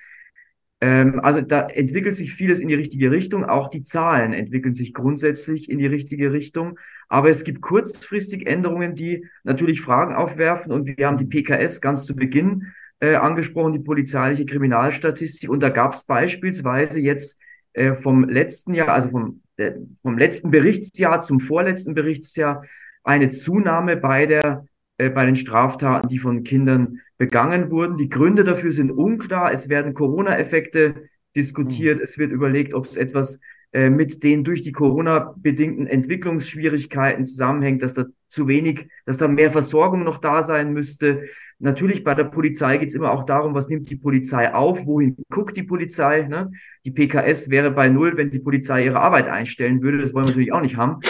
[0.84, 3.46] Ähm, also da entwickelt sich vieles in die richtige Richtung.
[3.46, 6.78] Auch die Zahlen entwickeln sich grundsätzlich in die richtige Richtung.
[7.08, 10.72] Aber es gibt kurzfristig Änderungen, die natürlich Fragen aufwerfen.
[10.72, 15.48] Und wir haben die PKS ganz zu Beginn äh, angesprochen, die polizeiliche Kriminalstatistik.
[15.48, 17.40] Und da gab es beispielsweise jetzt
[17.72, 19.72] äh, vom letzten Jahr, also vom, äh,
[20.02, 22.62] vom letzten Berichtsjahr zum vorletzten Berichtsjahr,
[23.04, 24.66] eine Zunahme bei der
[24.96, 27.96] bei den Straftaten, die von Kindern begangen wurden.
[27.96, 29.52] Die Gründe dafür sind unklar.
[29.52, 31.98] Es werden Corona-Effekte diskutiert.
[31.98, 32.04] Mhm.
[32.04, 33.40] Es wird überlegt, ob es etwas
[33.72, 39.26] äh, mit den durch die Corona bedingten Entwicklungsschwierigkeiten zusammenhängt, dass da zu wenig, dass da
[39.26, 41.24] mehr Versorgung noch da sein müsste.
[41.58, 45.16] Natürlich bei der Polizei geht es immer auch darum, was nimmt die Polizei auf, wohin
[45.28, 46.22] guckt die Polizei.
[46.22, 46.50] Ne?
[46.84, 49.98] Die PKS wäre bei null, wenn die Polizei ihre Arbeit einstellen würde.
[49.98, 51.00] Das wollen wir natürlich auch nicht haben.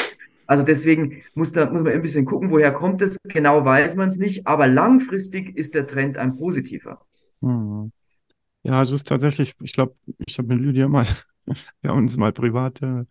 [0.46, 3.18] Also deswegen muss, da, muss man ein bisschen gucken, woher kommt es.
[3.24, 7.00] Genau weiß man es nicht, aber langfristig ist der Trend ein positiver.
[7.40, 7.92] Hm.
[8.62, 9.94] Ja, es ist tatsächlich, ich glaube,
[10.26, 11.06] ich habe mit Lydia mal,
[11.82, 13.04] wir haben uns mal privat äh,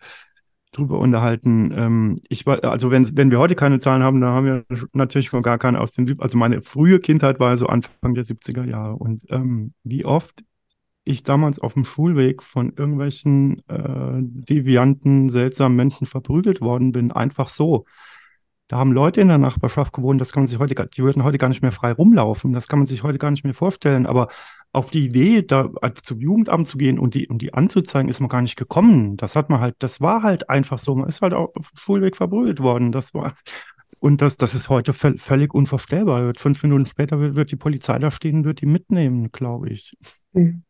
[0.71, 1.71] drüber unterhalten.
[1.75, 5.29] Ähm, ich war, also wenn, wenn wir heute keine Zahlen haben, dann haben wir natürlich
[5.29, 9.23] gar keine aus den, also meine frühe Kindheit war so Anfang der 70er Jahre und
[9.29, 10.43] ähm, wie oft
[11.03, 17.49] ich damals auf dem Schulweg von irgendwelchen äh, devianten, seltsamen Menschen verprügelt worden bin, einfach
[17.49, 17.85] so.
[18.69, 21.37] Da haben Leute in der Nachbarschaft gewohnt, das kann man sich heute, die würden heute
[21.37, 24.05] gar nicht mehr frei rumlaufen, das kann man sich heute gar nicht mehr vorstellen.
[24.05, 24.29] Aber
[24.71, 28.19] auf die Idee, da also zum Jugendamt zu gehen und die, und die anzuzeigen, ist
[28.19, 29.17] man gar nicht gekommen.
[29.17, 30.95] Das hat man halt, das war halt einfach so.
[30.95, 32.91] Man ist halt auf dem Schulweg verprügelt worden.
[32.91, 33.35] Das war,
[34.03, 36.33] und das, das ist heute völlig unvorstellbar.
[36.35, 39.95] Fünf Minuten später wird, wird die Polizei da stehen, wird die mitnehmen, glaube ich.
[40.33, 40.63] Hm.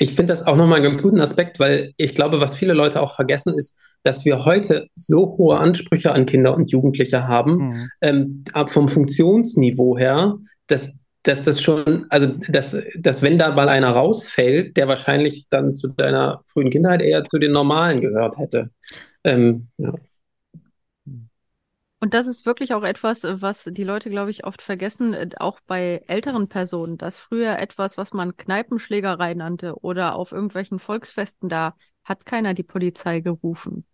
[0.00, 3.00] Ich finde das auch nochmal einen ganz guten Aspekt, weil ich glaube, was viele Leute
[3.00, 7.88] auch vergessen, ist, dass wir heute so hohe Ansprüche an Kinder und Jugendliche haben, mhm.
[8.00, 10.34] ähm, vom Funktionsniveau her,
[10.66, 15.76] dass, dass das schon, also dass, dass wenn da mal einer rausfällt, der wahrscheinlich dann
[15.76, 18.70] zu deiner frühen Kindheit eher zu den Normalen gehört hätte.
[19.22, 19.92] Ähm, ja.
[22.02, 25.28] Und das ist wirklich auch etwas, äh, was die Leute, glaube ich, oft vergessen, äh,
[25.38, 31.48] auch bei älteren Personen, dass früher etwas, was man Kneipenschlägerei nannte oder auf irgendwelchen Volksfesten,
[31.48, 33.84] da hat keiner die Polizei gerufen.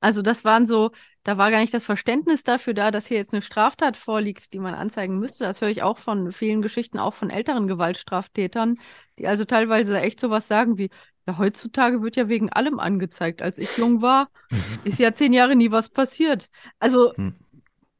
[0.00, 0.90] Also das waren so,
[1.22, 4.58] da war gar nicht das Verständnis dafür da, dass hier jetzt eine Straftat vorliegt, die
[4.58, 5.44] man anzeigen müsste.
[5.44, 8.76] Das höre ich auch von vielen Geschichten, auch von älteren Gewaltstraftätern,
[9.18, 10.90] die also teilweise echt sowas sagen wie,
[11.26, 13.42] ja, heutzutage wird ja wegen allem angezeigt.
[13.42, 14.28] Als ich jung war,
[14.84, 16.50] ist ja zehn Jahre nie was passiert.
[16.78, 17.34] Also hm.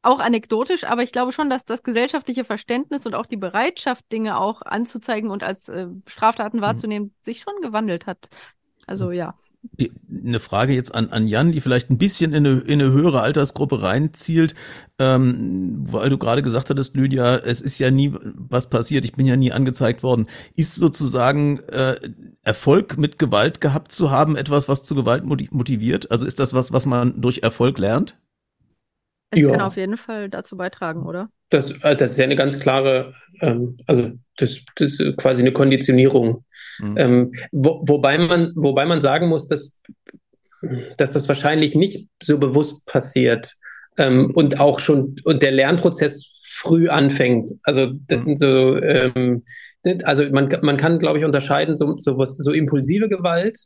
[0.01, 4.39] auch anekdotisch, aber ich glaube schon, dass das gesellschaftliche Verständnis und auch die Bereitschaft, Dinge
[4.39, 6.63] auch anzuzeigen und als äh, Straftaten hm.
[6.63, 7.15] wahrzunehmen, hm.
[7.21, 8.29] sich schon gewandelt hat.
[8.87, 9.35] Also ja
[9.73, 9.91] die,
[10.25, 13.21] eine Frage jetzt an, an Jan, die vielleicht ein bisschen in eine, in eine höhere
[13.21, 14.55] Altersgruppe reinzielt,
[14.99, 19.25] ähm, weil du gerade gesagt hattest, Lydia, es ist ja nie was passiert, ich bin
[19.25, 20.27] ja nie angezeigt worden.
[20.55, 21.95] Ist sozusagen äh,
[22.43, 26.11] Erfolg mit Gewalt gehabt zu haben etwas, was zu Gewalt motiviert?
[26.11, 28.17] Also ist das was, was man durch Erfolg lernt?
[29.31, 29.51] Es ja.
[29.51, 31.29] kann auf jeden Fall dazu beitragen, oder?
[31.49, 35.51] Das, äh, das ist ja eine ganz klare, ähm, also das, das ist quasi eine
[35.51, 36.43] Konditionierung.
[36.79, 36.97] Mhm.
[36.97, 39.81] Ähm, wo, wobei, man, wobei man sagen muss, dass
[40.97, 43.55] dass das wahrscheinlich nicht so bewusst passiert
[43.97, 47.51] ähm, und auch schon und der Lernprozess früh anfängt.
[47.63, 48.35] Also, mhm.
[48.35, 49.43] so, ähm,
[50.03, 53.57] also man, man kann, glaube ich, unterscheiden, so, so, was, so impulsive Gewalt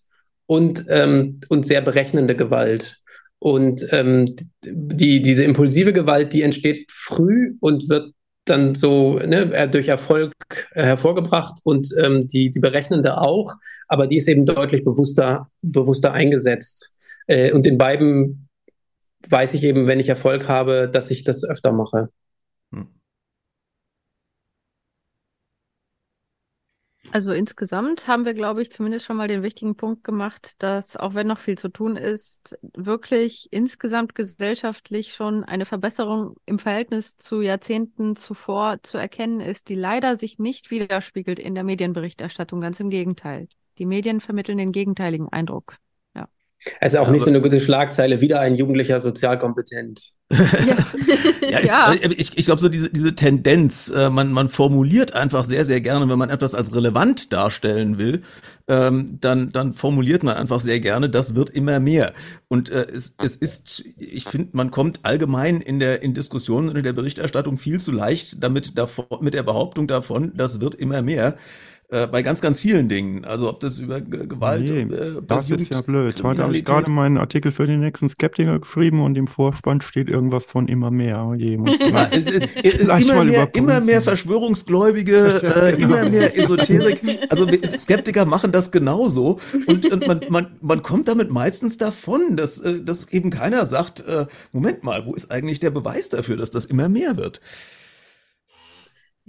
[0.46, 2.98] und, ähm, und sehr berechnende Gewalt.
[3.38, 4.36] Und ähm,
[4.66, 8.12] die, diese impulsive Gewalt, die entsteht früh und wird
[8.50, 10.34] dann so ne, durch Erfolg
[10.74, 13.56] äh, hervorgebracht und ähm, die, die berechnende auch,
[13.88, 16.96] aber die ist eben deutlich bewusster, bewusster eingesetzt.
[17.28, 18.50] Äh, und in beiden
[19.28, 22.10] weiß ich eben, wenn ich Erfolg habe, dass ich das öfter mache.
[27.12, 31.16] Also insgesamt haben wir, glaube ich, zumindest schon mal den wichtigen Punkt gemacht, dass auch
[31.16, 37.42] wenn noch viel zu tun ist, wirklich insgesamt gesellschaftlich schon eine Verbesserung im Verhältnis zu
[37.42, 42.62] Jahrzehnten zuvor zu erkennen ist, die leider sich nicht widerspiegelt in der Medienberichterstattung.
[42.62, 43.48] Ganz im Gegenteil.
[43.80, 45.78] Die Medien vermitteln den gegenteiligen Eindruck.
[46.82, 50.12] Also auch ja, nicht so eine gute Schlagzeile, wieder ein Jugendlicher sozialkompetent.
[50.32, 51.94] ja, ja, ja.
[51.94, 55.80] Ich, ich, ich glaube, so diese, diese Tendenz, äh, man, man formuliert einfach sehr, sehr
[55.80, 58.22] gerne, wenn man etwas als relevant darstellen will,
[58.68, 62.14] ähm, dann, dann formuliert man einfach sehr gerne, das wird immer mehr.
[62.50, 66.76] Und äh, es, es ist, ich finde, man kommt allgemein in der in Diskussionen und
[66.76, 71.02] in der Berichterstattung viel zu leicht damit davon, mit der Behauptung davon, das wird immer
[71.02, 71.38] mehr.
[71.92, 73.26] Äh, bei ganz, ganz vielen Dingen.
[73.26, 76.24] Also ob das über G Gewalt, nee, äh, das ist ja blöd.
[76.24, 80.08] Heute habe ich gerade meinen Artikel für den nächsten Skeptiker geschrieben und im Vorspann steht
[80.08, 81.26] irgendwas von immer mehr.
[81.28, 85.98] Oh je, muss ja, es, es, es ist immer, mehr, immer mehr Verschwörungsgläubige, äh, genau.
[85.98, 87.02] immer mehr Esoterik.
[87.32, 87.48] Also
[87.80, 92.84] Skeptiker machen das genauso und, und man, man, man kommt damit meistens davon, dass, äh,
[92.84, 96.66] dass eben keiner sagt, äh, Moment mal, wo ist eigentlich der Beweis dafür, dass das
[96.66, 97.42] immer mehr wird?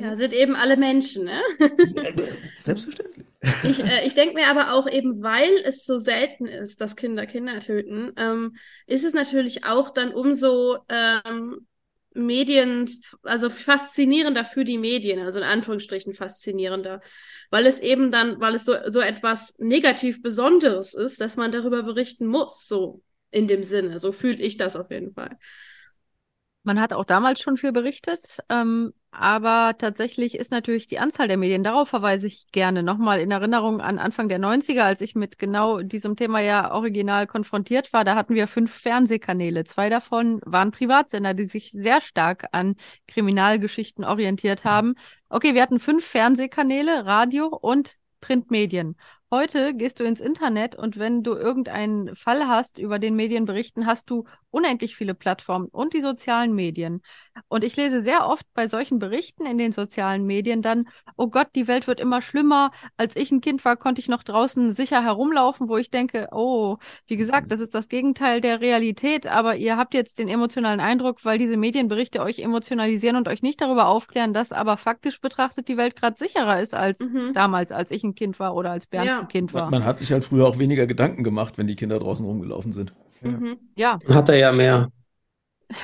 [0.01, 1.43] Ja, sind eben alle Menschen, ne?
[2.61, 3.27] Selbstverständlich.
[3.63, 7.27] Ich, äh, ich denke mir aber auch eben, weil es so selten ist, dass Kinder
[7.27, 11.67] Kinder töten, ähm, ist es natürlich auch dann umso ähm,
[12.13, 12.91] Medien,
[13.23, 17.01] also faszinierender für die Medien, also in Anführungsstrichen faszinierender,
[17.51, 21.83] weil es eben dann, weil es so, so etwas negativ Besonderes ist, dass man darüber
[21.83, 23.99] berichten muss, so in dem Sinne.
[23.99, 25.39] So fühle ich das auf jeden Fall.
[26.63, 28.39] Man hat auch damals schon viel berichtet.
[28.49, 33.33] Ähm, aber tatsächlich ist natürlich die Anzahl der Medien, darauf verweise ich gerne nochmal in
[33.33, 38.05] Erinnerung an Anfang der 90er, als ich mit genau diesem Thema ja original konfrontiert war.
[38.05, 39.65] Da hatten wir fünf Fernsehkanäle.
[39.65, 42.77] Zwei davon waren Privatsender, die sich sehr stark an
[43.09, 44.95] Kriminalgeschichten orientiert haben.
[45.29, 48.97] Okay, wir hatten fünf Fernsehkanäle, Radio und Printmedien.
[49.33, 53.87] Heute gehst du ins Internet und wenn du irgendeinen Fall hast, über den Medien berichten,
[53.87, 57.01] hast du unendlich viele Plattformen und die sozialen Medien.
[57.47, 61.47] Und ich lese sehr oft bei solchen Berichten in den sozialen Medien dann, oh Gott,
[61.55, 62.73] die Welt wird immer schlimmer.
[62.97, 66.79] Als ich ein Kind war, konnte ich noch draußen sicher herumlaufen, wo ich denke, oh,
[67.07, 71.25] wie gesagt, das ist das Gegenteil der Realität, aber ihr habt jetzt den emotionalen Eindruck,
[71.25, 75.77] weil diese Medienberichte euch emotionalisieren und euch nicht darüber aufklären, dass aber faktisch betrachtet die
[75.77, 77.33] Welt gerade sicherer ist als mhm.
[77.33, 79.20] damals, als ich ein Kind war oder als Bernd ja.
[79.29, 79.63] Kind war.
[79.63, 82.73] Man, man hat sich halt früher auch weniger Gedanken gemacht, wenn die Kinder draußen rumgelaufen
[82.73, 82.93] sind.
[83.21, 83.59] Mhm.
[83.77, 83.99] Ja.
[84.09, 84.89] Hat er ja mehr.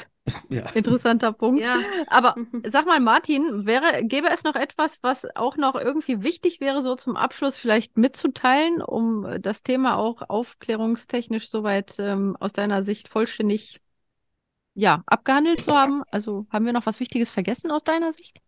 [0.48, 0.68] Ja.
[0.74, 1.60] Interessanter Punkt.
[1.60, 1.78] Ja.
[2.08, 2.64] Aber mhm.
[2.66, 6.96] sag mal, Martin, wäre, gäbe es noch etwas, was auch noch irgendwie wichtig wäre, so
[6.96, 13.80] zum Abschluss vielleicht mitzuteilen, um das Thema auch aufklärungstechnisch soweit ähm, aus deiner Sicht vollständig
[14.74, 16.02] ja, abgehandelt zu haben?
[16.10, 18.40] Also haben wir noch was Wichtiges vergessen aus deiner Sicht?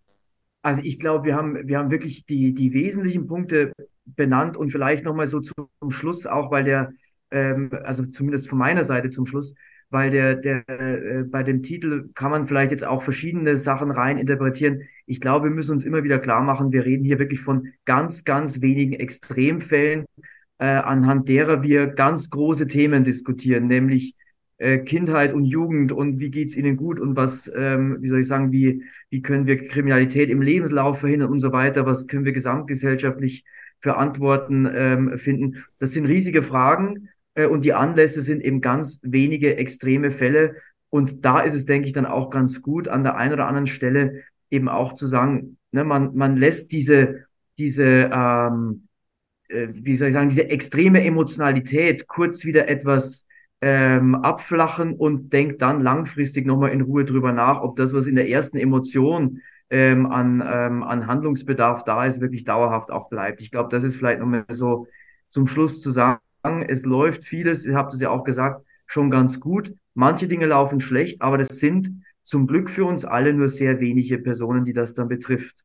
[0.62, 3.72] Also ich glaube, wir haben, wir haben wirklich die, die wesentlichen Punkte
[4.16, 6.92] benannt und vielleicht nochmal so zum Schluss auch, weil der,
[7.30, 9.54] ähm, also zumindest von meiner Seite zum Schluss,
[9.90, 14.18] weil der, der äh, bei dem Titel kann man vielleicht jetzt auch verschiedene Sachen rein
[14.18, 14.82] interpretieren.
[15.06, 18.24] Ich glaube, wir müssen uns immer wieder klar machen, wir reden hier wirklich von ganz,
[18.24, 20.04] ganz wenigen Extremfällen,
[20.58, 24.14] äh, anhand derer wir ganz große Themen diskutieren, nämlich
[24.58, 28.26] äh, Kindheit und Jugend und wie geht's ihnen gut und was, ähm, wie soll ich
[28.28, 32.32] sagen, wie, wie können wir Kriminalität im Lebenslauf verhindern und so weiter, was können wir
[32.32, 33.44] gesamtgesellschaftlich
[33.80, 35.64] für Antworten ähm, finden.
[35.78, 40.56] Das sind riesige Fragen äh, und die Anlässe sind eben ganz wenige extreme Fälle.
[40.90, 43.66] Und da ist es, denke ich, dann auch ganz gut, an der einen oder anderen
[43.66, 47.26] Stelle eben auch zu sagen, ne, man, man lässt diese,
[47.58, 48.88] diese, ähm,
[49.48, 53.26] äh, wie soll ich sagen, diese extreme Emotionalität kurz wieder etwas
[53.60, 58.14] ähm, abflachen und denkt dann langfristig nochmal in Ruhe drüber nach, ob das, was in
[58.14, 63.40] der ersten Emotion ähm, an, ähm, an Handlungsbedarf da ist, wirklich dauerhaft auch bleibt.
[63.40, 64.86] Ich glaube, das ist vielleicht nochmal so
[65.28, 66.20] zum Schluss zu sagen,
[66.66, 69.74] es läuft vieles, ihr habt es ja auch gesagt, schon ganz gut.
[69.94, 74.18] Manche Dinge laufen schlecht, aber das sind zum Glück für uns alle nur sehr wenige
[74.18, 75.64] Personen, die das dann betrifft.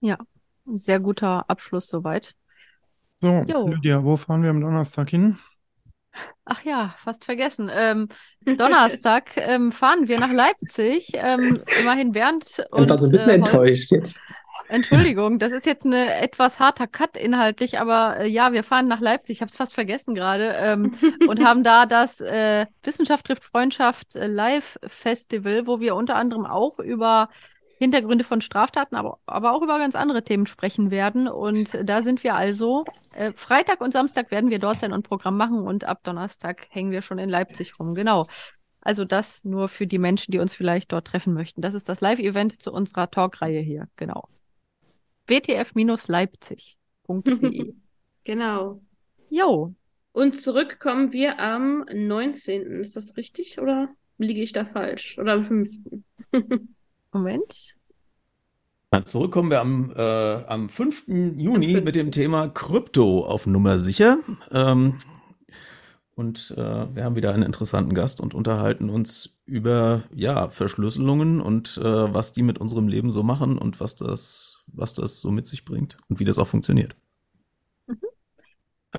[0.00, 0.18] Ja,
[0.66, 2.34] sehr guter Abschluss soweit.
[3.16, 3.68] So, jo.
[3.68, 5.36] Lydia, wo fahren wir am Donnerstag hin?
[6.44, 7.70] Ach ja, fast vergessen.
[7.72, 8.08] Ähm,
[8.56, 11.12] Donnerstag ähm, fahren wir nach Leipzig.
[11.14, 12.84] Ähm, immerhin Bernd und.
[12.84, 14.20] Ich war so ein bisschen äh, enttäuscht jetzt.
[14.68, 19.00] Entschuldigung, das ist jetzt ein etwas harter Cut inhaltlich, aber äh, ja, wir fahren nach
[19.00, 20.94] Leipzig, ich habe es fast vergessen gerade, ähm,
[21.28, 26.44] und haben da das äh, Wissenschaft trifft Freundschaft äh, Live Festival, wo wir unter anderem
[26.44, 27.28] auch über
[27.78, 31.28] Hintergründe von Straftaten, aber, aber auch über ganz andere Themen sprechen werden.
[31.28, 32.84] Und da sind wir also.
[33.12, 36.90] Äh, Freitag und Samstag werden wir dort sein und Programm machen und ab Donnerstag hängen
[36.90, 37.94] wir schon in Leipzig rum.
[37.94, 38.26] Genau.
[38.80, 41.62] Also das nur für die Menschen, die uns vielleicht dort treffen möchten.
[41.62, 43.88] Das ist das Live-Event zu unserer Talkreihe hier.
[43.96, 44.28] Genau
[45.28, 47.74] wtf-leipzig.de.
[48.24, 48.82] genau.
[49.30, 49.74] Jo.
[50.12, 52.80] Und zurück kommen wir am 19.
[52.80, 55.18] Ist das richtig oder liege ich da falsch?
[55.18, 55.68] Oder am 5.
[57.12, 57.76] Moment.
[59.04, 61.08] Zurückkommen wir am, äh, am 5.
[61.08, 61.84] Juni 5.
[61.84, 64.18] mit dem Thema Krypto auf Nummer sicher.
[64.50, 64.98] Ähm,
[66.14, 71.78] und äh, wir haben wieder einen interessanten Gast und unterhalten uns über ja, Verschlüsselungen und
[71.78, 75.46] äh, was die mit unserem Leben so machen und was das, was das so mit
[75.46, 76.96] sich bringt und wie das auch funktioniert.
[77.86, 77.98] Mhm.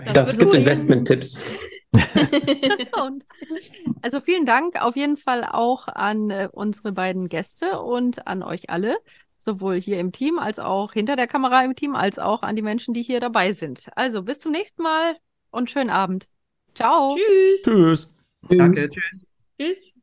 [0.06, 1.46] Ich dachte, es gibt Investment-Tipps.
[4.02, 8.70] also vielen Dank auf jeden Fall auch an äh, unsere beiden Gäste und an euch
[8.70, 8.98] alle,
[9.38, 12.62] sowohl hier im Team als auch hinter der Kamera im Team, als auch an die
[12.62, 13.90] Menschen, die hier dabei sind.
[13.96, 15.18] Also bis zum nächsten Mal
[15.52, 16.28] und schönen Abend.
[16.76, 17.18] Ciao.
[17.18, 17.64] Tschüss.
[17.64, 18.14] Tschüss.
[18.50, 18.90] Danke.
[18.90, 19.28] Tschüss.
[19.60, 19.94] Tschüss.